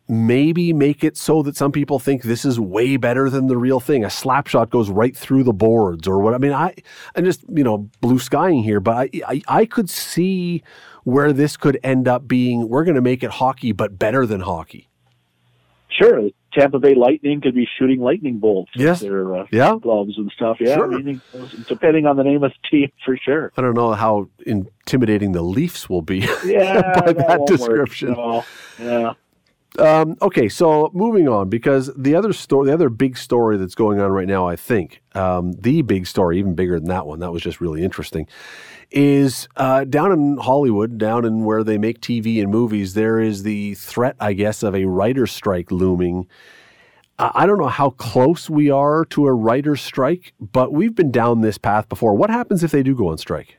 maybe 0.07 0.73
make 0.73 1.03
it 1.03 1.17
so 1.17 1.43
that 1.43 1.57
some 1.57 1.73
people 1.73 1.99
think 1.99 2.23
this 2.23 2.45
is 2.45 2.61
way 2.61 2.97
better 2.97 3.29
than 3.29 3.49
the 3.49 3.57
real 3.57 3.81
thing. 3.81 4.05
A 4.05 4.11
slap 4.11 4.47
shot 4.47 4.71
goes 4.71 4.91
right 4.91 5.17
through 5.17 5.43
the 5.43 5.53
boards 5.53 6.07
or 6.07 6.21
what. 6.21 6.35
I 6.35 6.39
mean, 6.39 6.53
I, 6.53 6.75
I'm 7.17 7.25
just 7.25 7.43
you 7.53 7.65
know 7.65 7.91
blue 8.01 8.21
skying 8.21 8.63
here, 8.63 8.79
but 8.79 8.97
I, 8.97 9.11
I, 9.27 9.43
I 9.49 9.67
could 9.67 9.91
see 9.91 10.63
where 11.03 11.33
this 11.33 11.57
could 11.57 11.81
end 11.83 12.07
up 12.07 12.29
being. 12.29 12.69
We're 12.69 12.85
going 12.85 12.95
to 12.95 13.03
make 13.03 13.25
it 13.25 13.31
hockey, 13.31 13.73
but 13.73 13.99
better 13.99 14.25
than 14.25 14.41
hockey. 14.41 14.89
Sure, 15.99 16.29
Tampa 16.53 16.79
Bay 16.79 16.95
Lightning 16.95 17.41
could 17.41 17.55
be 17.55 17.69
shooting 17.79 18.01
lightning 18.01 18.39
bolts 18.39 18.73
yes. 18.75 19.01
their 19.01 19.35
uh, 19.35 19.47
yeah. 19.51 19.77
gloves 19.81 20.15
and 20.17 20.31
stuff. 20.35 20.59
Yeah, 20.61 20.77
sure. 20.77 21.01
Depending 21.69 22.07
on 22.07 22.17
the 22.17 22.25
name 22.25 22.43
of 22.43 22.53
the 22.53 22.69
team, 22.69 22.91
for 23.05 23.17
sure. 23.17 23.53
I 23.57 23.63
don't 23.63 23.75
know 23.75 23.93
how 23.93 24.29
intimidating 24.47 25.33
the 25.33 25.43
Leafs 25.43 25.89
will 25.89 26.03
be 26.03 26.19
yeah, 26.45 27.01
by 27.01 27.13
that, 27.13 27.29
that 27.29 27.47
description. 27.47 28.13
No. 28.13 28.45
Yeah. 28.79 29.13
Um, 29.79 30.17
okay, 30.23 30.49
so 30.49 30.91
moving 30.95 31.29
on 31.29 31.49
because 31.49 31.91
the 31.97 32.15
other 32.15 32.33
story, 32.33 32.67
the 32.67 32.75
other 32.75 32.89
big 32.89 33.19
story 33.19 33.57
that's 33.57 33.75
going 33.75 34.01
on 34.01 34.13
right 34.13 34.29
now, 34.29 34.47
I 34.47 34.55
think, 34.55 35.03
um, 35.15 35.53
the 35.53 35.83
big 35.83 36.07
story, 36.07 36.39
even 36.39 36.55
bigger 36.55 36.79
than 36.79 36.89
that 36.89 37.07
one, 37.07 37.19
that 37.21 37.33
was 37.33 37.43
just 37.43 37.61
really 37.61 37.83
interesting, 37.83 38.29
is 38.93 39.49
uh, 39.57 39.83
down 39.83 40.13
in 40.13 40.37
Hollywood, 40.37 40.97
down 40.97 41.25
in 41.25 41.45
where 41.45 41.65
they 41.65 41.77
make 41.77 42.01
TV 42.01 42.41
and 42.41 42.53
movies, 42.53 42.95
there 42.95 43.19
is 43.19 43.43
the 43.43 43.75
threat, 43.75 44.15
I 44.21 44.33
guess, 44.35 44.63
of 44.63 44.77
a 44.77 44.85
writer's 44.85 45.33
strike 45.33 45.73
looming. 45.73 46.29
I 47.19 47.47
don't 47.47 47.59
know 47.59 47.69
how 47.69 47.91
close 47.91 48.51
we 48.51 48.71
are 48.71 49.05
to 49.07 49.27
a 49.27 49.33
writer's 49.33 49.81
strike, 49.81 50.35
but 50.41 50.73
we've 50.73 50.95
been 50.95 51.13
down 51.13 51.41
this 51.41 51.59
path 51.59 51.89
before. 51.89 52.15
What 52.15 52.31
happens 52.31 52.65
if 52.65 52.71
they 52.71 52.83
do 52.83 52.95
go 52.95 53.09
on 53.09 53.19
strike? 53.19 53.59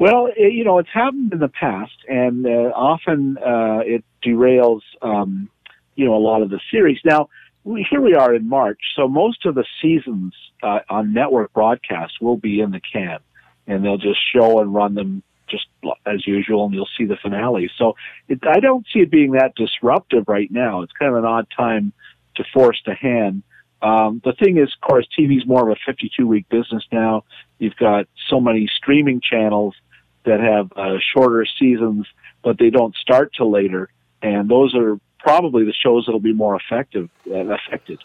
Well, 0.00 0.30
it, 0.34 0.54
you 0.54 0.64
know, 0.64 0.78
it's 0.78 0.88
happened 0.92 1.34
in 1.34 1.40
the 1.40 1.48
past, 1.48 1.92
and 2.08 2.46
uh, 2.46 2.72
often 2.74 3.36
uh, 3.36 3.80
it 3.84 4.02
derails, 4.24 4.80
um, 5.02 5.50
you 5.94 6.06
know, 6.06 6.14
a 6.14 6.24
lot 6.24 6.40
of 6.40 6.48
the 6.48 6.58
series. 6.70 6.98
Now, 7.04 7.28
we, 7.64 7.86
here 7.88 8.00
we 8.00 8.14
are 8.14 8.34
in 8.34 8.48
March, 8.48 8.80
so 8.96 9.06
most 9.06 9.44
of 9.44 9.54
the 9.54 9.66
seasons 9.82 10.32
uh, 10.62 10.78
on 10.88 11.12
network 11.12 11.52
broadcasts 11.52 12.18
will 12.18 12.38
be 12.38 12.60
in 12.60 12.70
the 12.70 12.80
can 12.80 13.18
and 13.66 13.84
they'll 13.84 13.98
just 13.98 14.18
show 14.34 14.60
and 14.60 14.74
run 14.74 14.94
them 14.94 15.22
just 15.48 15.66
as 16.06 16.26
usual, 16.26 16.64
and 16.64 16.74
you'll 16.74 16.88
see 16.96 17.04
the 17.04 17.16
finale. 17.20 17.70
So 17.76 17.94
it, 18.26 18.40
I 18.46 18.58
don't 18.58 18.86
see 18.92 19.00
it 19.00 19.10
being 19.10 19.32
that 19.32 19.54
disruptive 19.54 20.24
right 20.28 20.50
now. 20.50 20.80
It's 20.80 20.92
kind 20.92 21.12
of 21.12 21.18
an 21.18 21.26
odd 21.26 21.46
time 21.54 21.92
to 22.36 22.44
force 22.54 22.80
the 22.86 22.94
hand. 22.94 23.42
Um, 23.82 24.22
the 24.24 24.32
thing 24.32 24.56
is, 24.56 24.72
of 24.74 24.88
course, 24.88 25.06
TV's 25.18 25.46
more 25.46 25.68
of 25.68 25.76
a 25.76 25.80
52 25.84 26.26
week 26.26 26.48
business 26.48 26.84
now. 26.90 27.24
You've 27.58 27.76
got 27.76 28.06
so 28.30 28.40
many 28.40 28.66
streaming 28.76 29.20
channels 29.20 29.74
that 30.24 30.40
have 30.40 30.72
uh, 30.76 30.98
shorter 31.14 31.46
seasons, 31.58 32.06
but 32.42 32.58
they 32.58 32.70
don't 32.70 32.94
start 32.96 33.32
till 33.36 33.50
later, 33.50 33.90
and 34.22 34.48
those 34.48 34.74
are 34.74 34.98
probably 35.18 35.64
the 35.64 35.72
shows 35.72 36.06
that'll 36.06 36.20
be 36.20 36.32
more 36.32 36.56
effective 36.56 37.08
uh, 37.30 37.36
affected. 37.46 38.00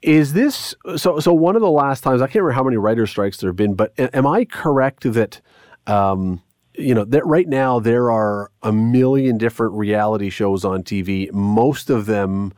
Is 0.00 0.32
this 0.32 0.74
so? 0.96 1.18
So 1.18 1.32
one 1.32 1.56
of 1.56 1.62
the 1.62 1.70
last 1.70 2.02
times 2.02 2.22
I 2.22 2.26
can't 2.26 2.36
remember 2.36 2.52
how 2.52 2.62
many 2.62 2.76
writer 2.76 3.06
strikes 3.06 3.38
there 3.38 3.50
have 3.50 3.56
been, 3.56 3.74
but 3.74 3.92
am 3.98 4.26
I 4.26 4.44
correct 4.44 5.12
that 5.12 5.40
um, 5.88 6.40
you 6.74 6.94
know 6.94 7.04
that 7.04 7.26
right 7.26 7.48
now 7.48 7.80
there 7.80 8.10
are 8.10 8.50
a 8.62 8.72
million 8.72 9.38
different 9.38 9.74
reality 9.74 10.30
shows 10.30 10.64
on 10.64 10.84
TV, 10.84 11.32
most 11.32 11.90
of 11.90 12.06
them 12.06 12.52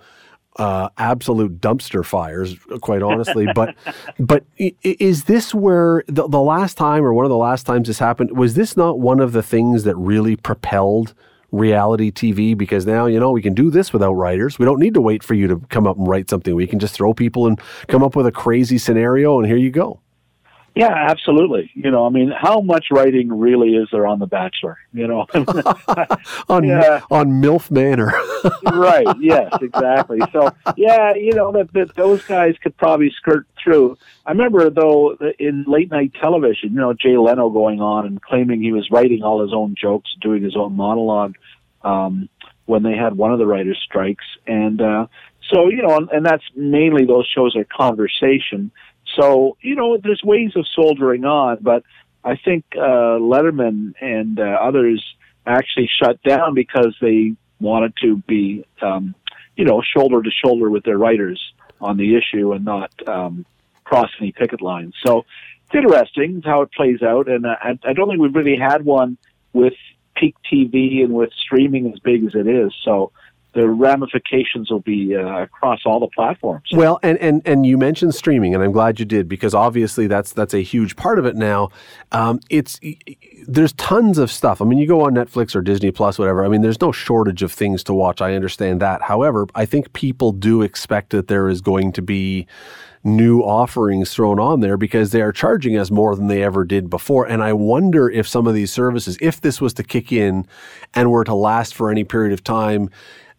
uh, 0.61 0.91
absolute 0.99 1.59
dumpster 1.59 2.05
fires, 2.05 2.55
quite 2.83 3.03
honestly. 3.03 3.49
but 3.55 3.75
but 4.21 4.45
is 4.59 5.25
this 5.25 5.55
where 5.55 6.05
the, 6.07 6.29
the 6.29 6.41
last 6.41 6.77
time 6.77 7.03
or 7.03 7.15
one 7.15 7.25
of 7.25 7.31
the 7.31 7.37
last 7.37 7.65
times 7.65 7.89
this 7.89 7.99
happened? 7.99 8.37
Was 8.37 8.55
this 8.55 8.77
not 8.77 9.01
one 9.01 9.21
of 9.21 9.33
the 9.33 9.43
things 9.43 9.85
that 9.85 9.97
really 9.97 10.37
propelled? 10.37 11.15
reality 11.53 12.13
TV 12.13 12.57
because 12.57 12.87
now, 12.87 13.07
you 13.07 13.19
know, 13.19 13.33
we 13.33 13.43
can 13.43 13.55
do 13.55 13.71
this 13.71 13.93
without 13.93 14.13
writers. 14.13 14.61
We 14.61 14.65
don't 14.65 14.79
need 14.79 14.95
to 14.95 15.01
wait 15.01 15.25
for 15.25 15.35
you 15.35 15.49
to 15.49 15.57
come 15.69 15.85
up 15.85 15.99
and 15.99 16.07
write 16.07 16.31
something. 16.31 16.55
We 16.55 16.69
can 16.69 16.79
just 16.79 16.95
throw 16.95 17.13
people 17.13 17.49
and 17.49 17.61
come 17.89 18.05
up 18.05 18.15
with 18.15 18.25
a 18.25 18.31
crazy 18.31 18.79
scenario 18.79 19.37
and 19.37 19.49
here 19.49 19.57
you 19.57 19.73
go. 19.73 19.99
Yeah, 20.75 20.93
absolutely. 20.95 21.71
You 21.75 21.91
know, 21.91 22.07
I 22.07 22.11
mean, 22.11 22.31
how 22.31 22.61
much 22.61 22.87
writing 22.91 23.29
really 23.29 23.71
is 23.75 23.89
there 23.91 24.07
on 24.07 24.21
The 24.21 24.27
Bachelor? 24.27 24.79
You 24.93 25.09
know, 25.09 25.27
on 26.49 26.65
yeah. 26.65 27.01
on 27.11 27.43
MILF 27.43 27.71
Manor. 27.71 28.13
right. 28.73 29.07
Yes. 29.19 29.53
Exactly. 29.61 30.21
So, 30.33 30.51
yeah, 30.77 31.15
you 31.15 31.33
know 31.35 31.51
that, 31.53 31.73
that 31.73 31.95
those 31.97 32.25
guys 32.25 32.55
could 32.63 32.77
probably 32.77 33.11
skirt 33.17 33.47
through. 33.63 33.99
I 34.25 34.31
remember 34.31 34.71
though 34.71 35.17
in 35.39 35.65
late 35.67 35.91
night 35.91 36.13
television, 36.21 36.71
you 36.71 36.81
know, 36.81 36.93
Jay 36.93 37.17
Leno 37.17 37.51
going 37.51 37.81
on 37.81 38.07
and 38.07 38.23
claiming 38.23 38.63
he 38.63 38.73
was 38.73 38.89
writing 38.91 39.23
all 39.23 39.43
his 39.43 39.53
own 39.53 39.75
jokes, 39.81 40.15
doing 40.21 40.43
his 40.43 40.57
own 40.57 40.75
monologue. 40.75 41.37
Um, 41.83 42.29
when 42.67 42.83
they 42.85 42.95
had 42.95 43.17
one 43.17 43.33
of 43.33 43.39
the 43.41 43.47
writers' 43.47 43.81
strikes, 43.83 44.25
and 44.47 44.81
uh, 44.81 45.07
so 45.53 45.69
you 45.69 45.83
know, 45.83 45.97
and, 45.97 46.09
and 46.11 46.25
that's 46.25 46.45
mainly 46.55 47.05
those 47.05 47.27
shows 47.27 47.57
are 47.57 47.65
conversation 47.65 48.71
so, 49.17 49.57
you 49.61 49.75
know, 49.75 49.97
there's 49.97 50.23
ways 50.23 50.53
of 50.57 50.67
soldiering 50.75 51.25
on, 51.25 51.59
but 51.61 51.83
I 52.25 52.37
think 52.37 52.65
uh, 52.77 53.19
Letterman 53.19 53.95
and 54.01 54.39
uh, 54.39 54.43
others 54.43 55.05
actually 55.47 55.91
shut 56.03 56.23
down 56.23 56.55
because 56.55 56.97
they 57.01 57.35
wanted 57.61 57.95
to 58.03 58.17
be, 58.17 58.65
um, 58.83 59.15
you 59.57 59.65
know, 59.65 59.83
shoulder 59.83 60.23
to 60.23 60.31
shoulder 60.31 60.71
with 60.71 60.85
their 60.85 60.99
writers 60.99 61.41
on 61.81 61.97
the 61.97 62.17
issue 62.17 62.53
and 62.53 62.65
not 62.65 62.93
um, 63.09 63.47
cross 63.85 64.11
any 64.21 64.33
picket 64.33 64.61
lines. 64.61 64.95
So 65.05 65.25
it's 65.67 65.75
interesting 65.75 66.43
how 66.45 66.63
it 66.63 66.73
plays 66.73 67.03
out, 67.03 67.29
and 67.29 67.47
uh, 67.47 67.57
I, 67.61 67.79
I 67.85 67.93
don't 67.93 68.09
think 68.09 68.21
we've 68.21 68.35
really 68.35 68.59
had 68.59 68.85
one 68.85 69.17
with 69.53 69.75
peak 70.15 70.37
TV 70.53 71.03
and 71.03 71.13
with 71.13 71.31
streaming 71.33 71.93
as 71.93 71.99
big 72.01 72.25
as 72.25 72.35
it 72.35 72.47
is. 72.47 72.73
So 72.85 73.13
the 73.53 73.69
ramifications 73.69 74.71
will 74.71 74.81
be 74.81 75.17
uh, 75.17 75.43
across 75.43 75.81
all 75.85 76.01
the 76.01 76.09
platforms. 76.09 76.65
Well, 76.73 76.99
and, 77.03 77.19
and 77.19 77.43
and 77.45 77.67
you 77.67 77.77
mentioned 77.77 78.15
streaming, 78.15 78.55
and 78.55 78.63
I'm 78.63 78.73
glad 78.73 78.99
you 78.99 79.05
did 79.05 79.29
because 79.29 79.55
obviously 79.55 80.07
that's 80.07 80.33
that's 80.33 80.55
a 80.55 80.63
huge 80.63 80.97
part 80.97 81.19
of 81.19 81.27
it 81.27 81.37
now. 81.37 81.71
Um, 82.13 82.41
it's 82.49 82.79
there's 83.47 83.73
tons 83.75 84.19
of 84.19 84.31
stuff. 84.31 84.61
I 84.61 84.65
mean, 84.65 84.79
you 84.79 84.87
go 84.87 85.03
on 85.03 85.15
Netflix 85.15 85.55
or 85.55 85.63
Disney 85.63 85.91
Plus, 85.91 86.19
whatever. 86.19 86.45
I 86.45 86.49
mean, 86.49 86.63
there's 86.63 86.81
no 86.81 86.93
shortage 86.93 87.43
of 87.43 87.53
things 87.53 87.83
to 87.85 87.95
watch. 87.95 88.21
I 88.21 88.35
understand 88.35 88.81
that. 88.81 89.03
However, 89.03 89.47
I 89.55 89.67
think 89.67 89.93
people 89.93 90.33
do 90.33 90.63
expect 90.63 91.11
that 91.11 91.29
there 91.29 91.49
is 91.49 91.61
going 91.61 91.93
to 91.93 92.03
be 92.03 92.47
new 93.03 93.41
offerings 93.41 94.13
thrown 94.13 94.39
on 94.39 94.61
there 94.61 94.77
because 94.77 95.11
they 95.11 95.23
are 95.23 95.33
charging 95.33 95.77
us 95.77 95.91
more 95.91 96.15
than 96.15 96.27
they 96.27 96.43
ever 96.43 96.65
did 96.65 96.91
before. 96.91 97.27
And 97.27 97.43
I 97.43 97.53
wonder 97.53 98.11
if 98.11 98.29
some 98.29 98.47
of 98.47 98.55
these 98.55 98.71
services, 98.71 99.17
if 99.21 99.41
this 99.41 99.61
was 99.61 99.73
to 99.75 99.83
kick 99.83 100.13
in 100.13 100.47
and 100.95 101.11
were 101.11 101.25
to 101.25 101.35
last 101.35 101.75
for 101.75 101.91
any 101.91 102.05
period 102.05 102.33
of 102.33 102.45
time, 102.45 102.91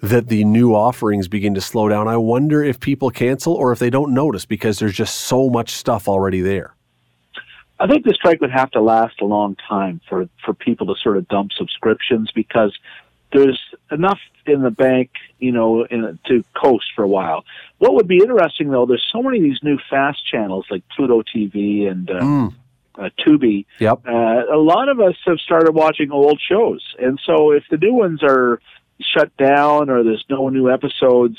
that 0.01 0.27
the 0.27 0.43
new 0.43 0.73
offerings 0.73 1.27
begin 1.27 1.53
to 1.53 1.61
slow 1.61 1.87
down. 1.87 2.07
I 2.07 2.17
wonder 2.17 2.63
if 2.63 2.79
people 2.79 3.11
cancel 3.11 3.53
or 3.53 3.71
if 3.71 3.79
they 3.79 3.89
don't 3.89 4.13
notice 4.13 4.45
because 4.45 4.79
there's 4.79 4.95
just 4.95 5.15
so 5.15 5.49
much 5.49 5.71
stuff 5.71 6.07
already 6.07 6.41
there. 6.41 6.73
I 7.79 7.87
think 7.87 8.05
the 8.05 8.13
strike 8.13 8.41
would 8.41 8.51
have 8.51 8.69
to 8.71 8.81
last 8.81 9.21
a 9.21 9.25
long 9.25 9.55
time 9.67 10.01
for, 10.07 10.27
for 10.43 10.53
people 10.53 10.87
to 10.87 10.95
sort 11.01 11.17
of 11.17 11.27
dump 11.27 11.51
subscriptions 11.53 12.31
because 12.31 12.77
there's 13.31 13.59
enough 13.91 14.19
in 14.45 14.61
the 14.61 14.71
bank, 14.71 15.11
you 15.39 15.51
know, 15.51 15.85
in, 15.85 16.19
to 16.27 16.43
coast 16.55 16.85
for 16.95 17.03
a 17.03 17.07
while. 17.07 17.43
What 17.77 17.93
would 17.95 18.07
be 18.07 18.17
interesting 18.17 18.69
though, 18.69 18.85
there's 18.85 19.07
so 19.11 19.21
many 19.21 19.37
of 19.37 19.43
these 19.43 19.59
new 19.63 19.79
fast 19.89 20.25
channels 20.25 20.65
like 20.69 20.83
Pluto 20.95 21.23
TV 21.23 21.89
and 21.89 22.09
uh, 22.09 22.19
mm. 22.19 22.53
uh, 22.95 23.09
Tubi. 23.19 23.65
Yep. 23.79 24.01
Uh, 24.07 24.11
a 24.53 24.57
lot 24.57 24.89
of 24.89 24.99
us 24.99 25.15
have 25.25 25.39
started 25.39 25.73
watching 25.73 26.11
old 26.11 26.39
shows, 26.39 26.83
and 26.99 27.19
so 27.25 27.51
if 27.51 27.63
the 27.69 27.77
new 27.77 27.93
ones 27.93 28.21
are 28.23 28.59
shut 29.15 29.35
down 29.37 29.89
or 29.89 30.03
there's 30.03 30.25
no 30.29 30.49
new 30.49 30.69
episodes, 30.69 31.37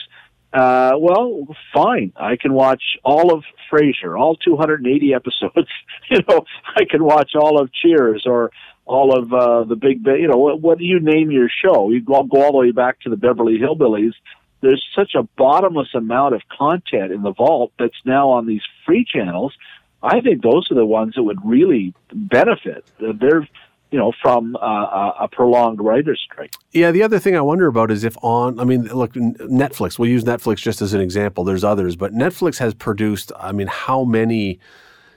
uh, 0.53 0.93
well, 0.99 1.47
fine. 1.73 2.13
I 2.17 2.37
can 2.37 2.53
watch 2.53 2.83
all 3.05 3.33
of 3.33 3.45
Frasier, 3.71 4.19
all 4.19 4.37
280 4.37 5.15
episodes. 5.15 5.71
you 6.11 6.19
know, 6.29 6.45
I 6.77 6.85
can 6.89 7.03
watch 7.05 7.33
all 7.35 7.61
of 7.61 7.73
Cheers 7.73 8.25
or 8.27 8.51
all 8.85 9.17
of 9.17 9.33
uh, 9.33 9.65
the 9.65 9.77
Big 9.77 10.05
You 10.05 10.29
know, 10.29 10.37
what, 10.37 10.61
what 10.61 10.79
do 10.79 10.85
you 10.85 11.01
name 11.01 11.31
your 11.31 11.49
show? 11.49 11.91
You 11.91 12.03
go, 12.03 12.23
go 12.25 12.43
all 12.43 12.53
the 12.53 12.59
way 12.59 12.73
back 12.73 13.01
to 13.01 13.11
the 13.11 13.17
Beverly 13.17 13.59
Hillbillies. 13.59 14.13
There's 14.61 14.85
such 14.95 15.15
a 15.15 15.23
bottomless 15.37 15.95
amount 15.95 16.35
of 16.35 16.43
content 16.49 17.13
in 17.13 17.23
the 17.23 17.33
vault 17.33 17.73
that's 17.79 17.95
now 18.05 18.31
on 18.31 18.47
these 18.47 18.63
free 18.85 19.05
channels. 19.05 19.55
I 20.03 20.21
think 20.21 20.43
those 20.43 20.71
are 20.71 20.75
the 20.75 20.85
ones 20.85 21.15
that 21.15 21.23
would 21.23 21.39
really 21.45 21.95
benefit. 22.13 22.85
They're 22.99 23.49
you 23.93 23.99
know, 23.99 24.11
from 24.23 24.57
uh, 24.57 25.13
a 25.21 25.29
prolonged 25.31 25.81
writer's 25.81 26.21
strike. 26.25 26.55
Yeah, 26.73 26.91
the 26.91 27.03
other 27.03 27.19
thing 27.19 27.37
I 27.37 27.43
wonder 27.43 27.67
about 27.67 27.91
is 27.91 28.05
if 28.05 28.17
on, 28.23 28.59
I 28.59 28.65
mean, 28.65 28.85
look, 28.85 29.13
Netflix, 29.13 29.99
we'll 29.99 30.09
use 30.09 30.25
Netflix 30.25 30.57
just 30.57 30.81
as 30.81 30.95
an 30.95 31.01
example. 31.01 31.45
There's 31.45 31.63
others, 31.63 31.95
but 31.95 32.13
Netflix 32.15 32.59
has 32.59 32.73
produced, 32.73 33.31
I 33.39 33.53
mean, 33.53 33.67
how 33.67 34.05
many 34.05 34.59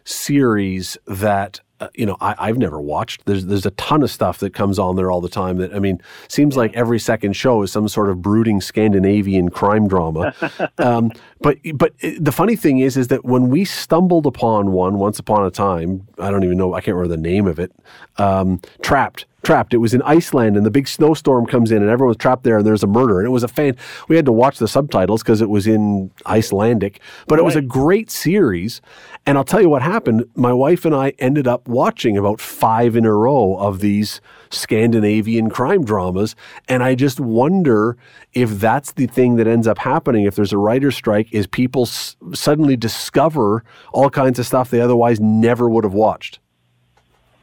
series 0.04 0.98
that 1.08 1.62
uh, 1.80 1.90
you 1.94 2.06
know, 2.06 2.16
I, 2.22 2.36
I've 2.38 2.58
never 2.58 2.80
watched. 2.80 3.26
There's 3.26 3.46
there's 3.46 3.66
a 3.66 3.72
ton 3.72 4.02
of 4.04 4.10
stuff 4.10 4.40
that 4.40 4.54
comes 4.54 4.80
on 4.80 4.96
there 4.96 5.12
all 5.12 5.22
the 5.22 5.30
time. 5.30 5.58
That 5.58 5.74
I 5.76 5.80
mean, 5.80 6.02
seems 6.28 6.56
like 6.56 6.74
every 6.74 7.00
second 7.00 7.34
show 7.34 7.62
is 7.64 7.72
some 7.72 7.88
sort 7.88 8.10
of 8.10 8.22
brooding 8.22 8.62
Scandinavian 8.62 9.50
crime 9.50 9.88
drama. 9.88 10.34
um, 10.78 11.12
but 11.42 11.58
but 11.74 11.94
the 12.20 12.32
funny 12.32 12.56
thing 12.56 12.80
is, 12.80 12.96
is 12.96 13.10
that 13.10 13.26
when 13.26 13.50
we 13.50 13.66
stumbled 13.66 14.26
upon 14.26 14.72
one 14.72 14.98
once 14.98 15.20
upon 15.20 15.46
a 15.46 15.52
time, 15.52 16.08
I 16.18 16.32
don't 16.32 16.44
even 16.44 16.58
know, 16.58 16.74
I 16.74 16.82
can't 16.82 16.96
remember 16.96 17.16
the 17.16 17.22
name 17.22 17.48
of 17.48 17.60
it. 17.60 17.72
Um, 18.18 18.62
Trapped 18.82 19.26
trapped. 19.46 19.74
It 19.74 19.78
was 19.78 19.94
in 19.94 20.02
Iceland, 20.02 20.58
and 20.58 20.66
the 20.66 20.72
big 20.72 20.88
snowstorm 20.88 21.46
comes 21.46 21.72
in, 21.72 21.82
and 21.82 21.90
everyone's 21.90 22.18
trapped 22.18 22.44
there, 22.44 22.58
and 22.58 22.66
there's 22.66 22.84
a 22.84 22.88
murder. 22.88 23.20
And 23.20 23.28
it 23.28 23.32
was 23.32 23.44
a 23.44 23.48
fan. 23.48 23.78
We 24.10 24.16
had 24.16 24.26
to 24.26 24.32
watch 24.32 24.58
the 24.58 24.68
subtitles 24.68 25.22
because 25.22 25.42
it 25.42 25.50
was 25.50 25.68
in 25.68 26.12
Icelandic, 26.26 27.00
but 27.28 27.36
right. 27.36 27.42
it 27.42 27.46
was 27.46 27.56
a 27.56 27.62
great 27.62 28.12
series. 28.12 28.82
And 29.26 29.38
I'll 29.38 29.44
tell 29.44 29.62
you 29.62 29.70
what 29.70 29.82
happened. 29.82 30.26
My 30.36 30.52
wife 30.52 30.84
and 30.84 30.94
I 30.94 31.14
ended 31.20 31.48
up 31.48 31.68
watching 31.68 32.18
about 32.18 32.42
five 32.42 32.96
in 32.96 33.06
a 33.06 33.14
row 33.14 33.56
of 33.58 33.80
these 33.80 34.20
Scandinavian 34.50 35.50
crime 35.50 35.86
dramas, 35.86 36.36
and 36.68 36.84
I 36.84 36.96
just 36.96 37.20
wonder 37.20 37.98
if 38.34 38.50
that's 38.60 38.94
the 38.94 39.08
thing 39.08 39.36
that 39.36 39.48
ends 39.48 39.68
up 39.68 39.78
happening. 39.78 40.26
If 40.26 40.36
there's 40.36 40.54
a 40.54 40.58
writer's 40.58 40.96
strike, 40.96 41.32
is 41.32 41.48
people 41.48 41.84
s- 41.84 42.16
suddenly 42.34 42.76
discover 42.76 43.64
all 43.94 44.10
kinds 44.10 44.40
of 44.40 44.46
stuff 44.46 44.70
they 44.70 44.82
otherwise 44.82 45.20
never 45.20 45.70
would 45.70 45.84
have 45.84 45.94
watched. 45.94 46.40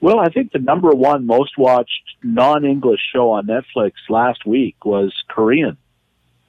Well, 0.03 0.19
I 0.19 0.31
think 0.31 0.51
the 0.51 0.59
number 0.59 0.91
one 0.91 1.27
most 1.27 1.57
watched 1.57 2.03
non-English 2.25 3.01
show 3.15 3.31
on 3.31 3.47
Netflix 3.47 3.93
last 4.09 4.45
week 4.45 4.85
was 4.85 5.15
Korean. 5.29 5.79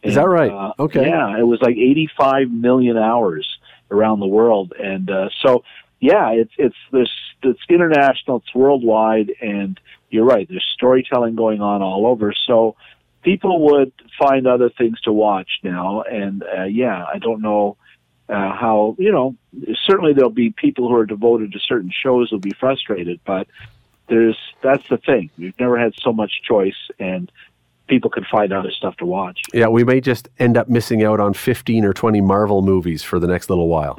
Is 0.01 0.15
that 0.15 0.27
right? 0.27 0.51
Uh, 0.51 0.73
okay. 0.79 1.05
Yeah, 1.07 1.39
it 1.39 1.43
was 1.43 1.61
like 1.61 1.77
85 1.77 2.49
million 2.49 2.97
hours 2.97 3.47
around 3.91 4.19
the 4.19 4.27
world, 4.27 4.73
and 4.77 5.09
uh, 5.09 5.29
so 5.41 5.63
yeah, 5.99 6.31
it's 6.31 6.51
it's 6.57 6.75
this 6.91 7.09
it's 7.43 7.59
international, 7.69 8.37
it's 8.37 8.53
worldwide, 8.55 9.31
and 9.39 9.79
you're 10.09 10.25
right. 10.25 10.47
There's 10.49 10.65
storytelling 10.73 11.35
going 11.35 11.61
on 11.61 11.83
all 11.83 12.07
over, 12.07 12.33
so 12.47 12.75
people 13.21 13.65
would 13.71 13.93
find 14.19 14.47
other 14.47 14.71
things 14.71 14.99
to 15.01 15.13
watch 15.13 15.59
now, 15.63 16.01
and 16.01 16.43
uh, 16.43 16.63
yeah, 16.63 17.05
I 17.05 17.19
don't 17.19 17.41
know 17.41 17.77
uh, 18.29 18.53
how 18.53 18.95
you 18.97 19.11
know 19.11 19.35
certainly 19.85 20.13
there'll 20.13 20.29
be 20.29 20.51
people 20.51 20.87
who 20.87 20.95
are 20.95 21.05
devoted 21.05 21.51
to 21.53 21.59
certain 21.59 21.91
shows 21.91 22.31
will 22.31 22.39
be 22.39 22.53
frustrated, 22.59 23.19
but 23.25 23.47
there's 24.07 24.37
that's 24.61 24.87
the 24.89 24.97
thing. 24.97 25.29
We've 25.37 25.59
never 25.59 25.77
had 25.77 25.93
so 26.01 26.13
much 26.13 26.41
choice, 26.43 26.89
and 26.99 27.31
people 27.87 28.09
can 28.09 28.25
find 28.31 28.53
other 28.53 28.71
stuff 28.71 28.95
to 28.97 29.05
watch. 29.05 29.41
Yeah, 29.53 29.67
we 29.67 29.83
may 29.83 30.01
just 30.01 30.29
end 30.39 30.57
up 30.57 30.69
missing 30.69 31.03
out 31.03 31.19
on 31.19 31.33
15 31.33 31.85
or 31.85 31.93
20 31.93 32.21
Marvel 32.21 32.61
movies 32.61 33.03
for 33.03 33.19
the 33.19 33.27
next 33.27 33.49
little 33.49 33.67
while. 33.67 33.97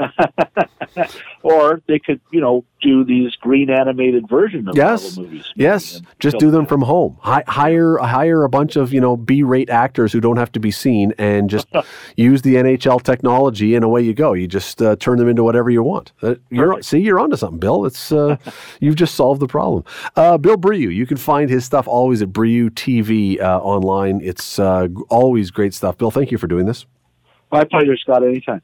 or 1.42 1.82
they 1.86 1.98
could, 1.98 2.20
you 2.32 2.40
know, 2.40 2.64
do 2.80 3.04
these 3.04 3.34
green 3.36 3.70
animated 3.70 4.28
version 4.28 4.68
of 4.68 4.76
yes. 4.76 5.16
Marvel 5.16 5.24
movies. 5.24 5.52
Yes, 5.54 6.02
just 6.18 6.38
do 6.38 6.50
them 6.50 6.66
from 6.66 6.82
home. 6.82 7.18
Hi- 7.20 7.44
hire 7.46 7.98
hire 7.98 8.44
a 8.44 8.48
bunch 8.48 8.76
of, 8.76 8.92
you 8.92 9.00
know, 9.00 9.16
B-rate 9.16 9.70
actors 9.70 10.12
who 10.12 10.20
don't 10.20 10.36
have 10.36 10.52
to 10.52 10.60
be 10.60 10.70
seen 10.70 11.12
and 11.18 11.48
just 11.50 11.66
use 12.16 12.42
the 12.42 12.56
NHL 12.56 13.02
technology 13.02 13.74
and 13.74 13.84
away 13.84 14.02
you 14.02 14.14
go. 14.14 14.32
You 14.32 14.46
just 14.46 14.80
uh, 14.82 14.96
turn 14.96 15.18
them 15.18 15.28
into 15.28 15.42
whatever 15.42 15.70
you 15.70 15.82
want. 15.82 16.12
Uh, 16.22 16.36
you're, 16.50 16.82
see, 16.82 17.00
you're 17.00 17.20
onto 17.20 17.36
something, 17.36 17.58
Bill. 17.58 17.84
It's 17.86 18.12
uh, 18.12 18.36
You've 18.80 18.96
just 18.96 19.14
solved 19.14 19.40
the 19.40 19.46
problem. 19.46 19.84
Uh, 20.16 20.38
Bill 20.38 20.56
Brioux, 20.56 20.90
you 20.90 21.06
can 21.06 21.16
find 21.16 21.50
his 21.50 21.64
stuff 21.64 21.86
always 21.86 22.22
at 22.22 22.32
Brioux 22.32 22.70
TV 22.70 23.40
uh, 23.40 23.60
online. 23.84 24.20
It's 24.22 24.58
uh, 24.58 24.88
always 25.08 25.50
great 25.50 25.74
stuff. 25.74 25.98
Bill, 25.98 26.10
thank 26.10 26.30
you 26.30 26.38
for 26.38 26.46
doing 26.46 26.66
this. 26.66 26.86
My 27.50 27.64
pleasure, 27.64 27.96
Scott. 27.96 28.24
Anytime. 28.24 28.62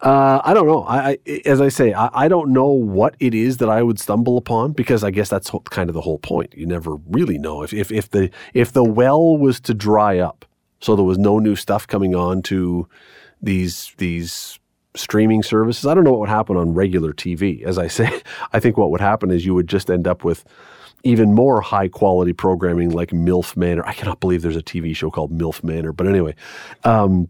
Uh, 0.00 0.40
I 0.44 0.52
don't 0.52 0.66
know. 0.66 0.82
I, 0.82 1.18
I 1.26 1.40
as 1.46 1.60
I 1.60 1.68
say, 1.68 1.94
I, 1.94 2.10
I, 2.12 2.28
don't 2.28 2.52
know 2.52 2.66
what 2.66 3.16
it 3.18 3.34
is 3.34 3.56
that 3.58 3.70
I 3.70 3.82
would 3.82 3.98
stumble 3.98 4.36
upon 4.36 4.72
because 4.72 5.02
I 5.02 5.10
guess 5.10 5.30
that's 5.30 5.50
kind 5.70 5.88
of 5.88 5.94
the 5.94 6.02
whole 6.02 6.18
point. 6.18 6.54
You 6.54 6.66
never 6.66 6.96
really 7.08 7.38
know 7.38 7.62
if, 7.62 7.72
if 7.72 7.90
if 7.90 8.10
the 8.10 8.30
if 8.52 8.72
the 8.72 8.84
well 8.84 9.38
was 9.38 9.58
to 9.60 9.72
dry 9.72 10.18
up, 10.18 10.44
so 10.80 10.96
there 10.96 11.04
was 11.04 11.16
no 11.16 11.38
new 11.38 11.56
stuff 11.56 11.86
coming 11.86 12.14
on 12.14 12.42
to 12.42 12.86
these 13.40 13.94
these 13.96 14.58
streaming 14.94 15.42
services. 15.42 15.86
I 15.86 15.94
don't 15.94 16.04
know 16.04 16.12
what 16.12 16.20
would 16.20 16.28
happen 16.28 16.58
on 16.58 16.74
regular 16.74 17.14
TV. 17.14 17.62
As 17.62 17.78
I 17.78 17.86
say, 17.86 18.20
I 18.52 18.60
think 18.60 18.76
what 18.76 18.90
would 18.90 19.00
happen 19.00 19.30
is 19.30 19.46
you 19.46 19.54
would 19.54 19.68
just 19.68 19.90
end 19.90 20.06
up 20.06 20.24
with 20.24 20.44
even 21.06 21.34
more 21.34 21.60
high 21.60 21.88
quality 21.88 22.32
programming 22.32 22.90
like 22.90 23.10
MILF 23.10 23.56
Manor. 23.56 23.86
I 23.86 23.92
cannot 23.92 24.20
believe 24.20 24.42
there's 24.42 24.56
a 24.56 24.62
TV 24.62 24.94
show 24.94 25.10
called 25.10 25.32
MILF 25.32 25.62
Manor, 25.64 25.92
but 25.92 26.06
anyway. 26.06 26.34
Um, 26.84 27.28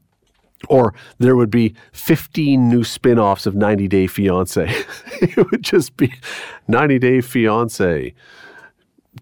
or 0.68 0.94
there 1.18 1.36
would 1.36 1.50
be 1.50 1.74
15 1.92 2.68
new 2.68 2.82
spin 2.82 3.18
offs 3.18 3.46
of 3.46 3.54
90 3.54 3.88
Day 3.88 4.06
Fiance. 4.06 4.64
it 5.20 5.50
would 5.50 5.62
just 5.62 5.96
be 5.96 6.12
90 6.66 6.98
Day 6.98 7.20
Fiance, 7.20 8.14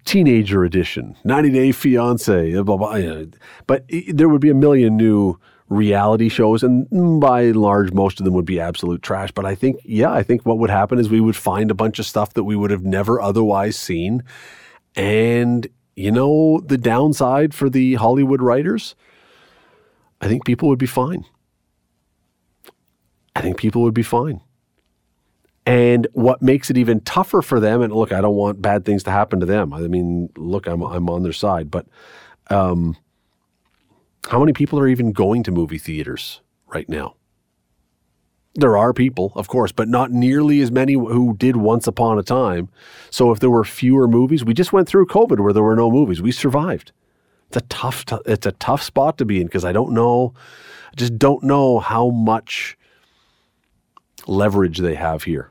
Teenager 0.05 0.65
Edition, 0.65 1.17
90 1.25 1.51
Day 1.51 1.73
Fiance, 1.73 2.53
blah, 2.53 2.63
blah, 2.63 2.77
blah. 2.77 3.25
But 3.67 3.85
there 4.09 4.29
would 4.29 4.41
be 4.41 4.51
a 4.51 4.55
million 4.55 4.97
new 4.97 5.39
reality 5.69 6.29
shows, 6.29 6.63
and 6.63 7.21
by 7.21 7.43
and 7.43 7.57
large, 7.57 7.93
most 7.93 8.21
of 8.21 8.25
them 8.25 8.35
would 8.35 8.45
be 8.45 8.61
absolute 8.61 9.03
trash. 9.03 9.33
But 9.33 9.45
I 9.45 9.55
think, 9.55 9.81
yeah, 9.85 10.13
I 10.13 10.23
think 10.23 10.45
what 10.45 10.59
would 10.59 10.71
happen 10.71 10.99
is 10.99 11.09
we 11.09 11.21
would 11.21 11.37
find 11.37 11.71
a 11.71 11.75
bunch 11.75 11.99
of 11.99 12.07
stuff 12.07 12.35
that 12.35 12.45
we 12.45 12.57
would 12.57 12.71
have 12.71 12.85
never 12.85 13.21
otherwise 13.21 13.77
seen. 13.77 14.23
And, 14.95 15.67
you 15.97 16.13
know, 16.13 16.61
the 16.61 16.79
downside 16.79 17.55
for 17.55 17.71
the 17.71 17.95
Hollywood 17.95 18.43
writers, 18.43 18.95
I 20.21 20.29
think 20.29 20.45
people 20.45 20.69
would 20.69 20.79
be 20.79 20.87
fine. 20.87 21.25
I 23.35 23.41
think 23.41 23.57
people 23.57 23.83
would 23.83 23.95
be 23.95 24.03
fine. 24.03 24.41
And 25.67 26.07
what 26.13 26.43
makes 26.43 26.69
it 26.69 26.77
even 26.77 27.01
tougher 27.01 27.41
for 27.41 27.59
them, 27.59 27.81
and 27.81 27.93
look, 27.93 28.13
I 28.13 28.21
don't 28.21 28.37
want 28.37 28.61
bad 28.61 28.85
things 28.85 29.03
to 29.05 29.11
happen 29.11 29.41
to 29.41 29.47
them. 29.47 29.73
I 29.73 29.81
mean, 29.81 30.29
look, 30.37 30.67
I'm, 30.67 30.83
I'm 30.83 31.09
on 31.09 31.23
their 31.23 31.33
side, 31.33 31.71
but 31.71 31.87
um, 32.51 32.97
how 34.29 34.39
many 34.39 34.53
people 34.53 34.79
are 34.79 34.89
even 34.89 35.13
going 35.13 35.43
to 35.45 35.53
movie 35.53 35.79
theaters 35.79 36.41
right 36.67 36.89
now? 36.89 37.17
There 38.57 38.77
are 38.77 38.93
people, 38.93 39.33
of 39.35 39.49
course, 39.49 39.73
but 39.73 39.89
not 39.89 40.13
nearly 40.13 40.61
as 40.61 40.71
many 40.71 40.93
who 40.93 41.35
did 41.37 41.57
once 41.57 41.89
upon 41.89 42.19
a 42.19 42.23
time. 42.23 42.69
So 43.11 43.33
if 43.33 43.41
there 43.41 43.51
were 43.51 43.65
fewer 43.65 44.07
movies, 44.07 44.45
we 44.45 44.55
just 44.55 44.73
went 44.73 44.89
through 44.89 45.07
COVID 45.07 45.41
where 45.41 45.53
there 45.53 45.63
were 45.63 45.75
no 45.75 45.91
movies. 45.91 46.23
We 46.23 46.31
survived. 46.31 46.93
It's 47.49 47.57
a 47.57 47.63
tough, 47.63 48.05
it's 48.27 48.47
a 48.47 48.53
tough 48.53 48.83
spot 48.83 49.19
to 49.19 49.25
be 49.25 49.41
in 49.41 49.47
because 49.49 49.65
I 49.65 49.73
don't 49.73 49.93
know, 49.93 50.35
I 50.93 50.97
just 50.97 51.19
don't 51.19 51.43
know 51.43 51.81
how 51.81 52.11
much 52.11 52.79
leverage 54.27 54.79
they 54.79 54.95
have 54.95 55.25
here. 55.25 55.51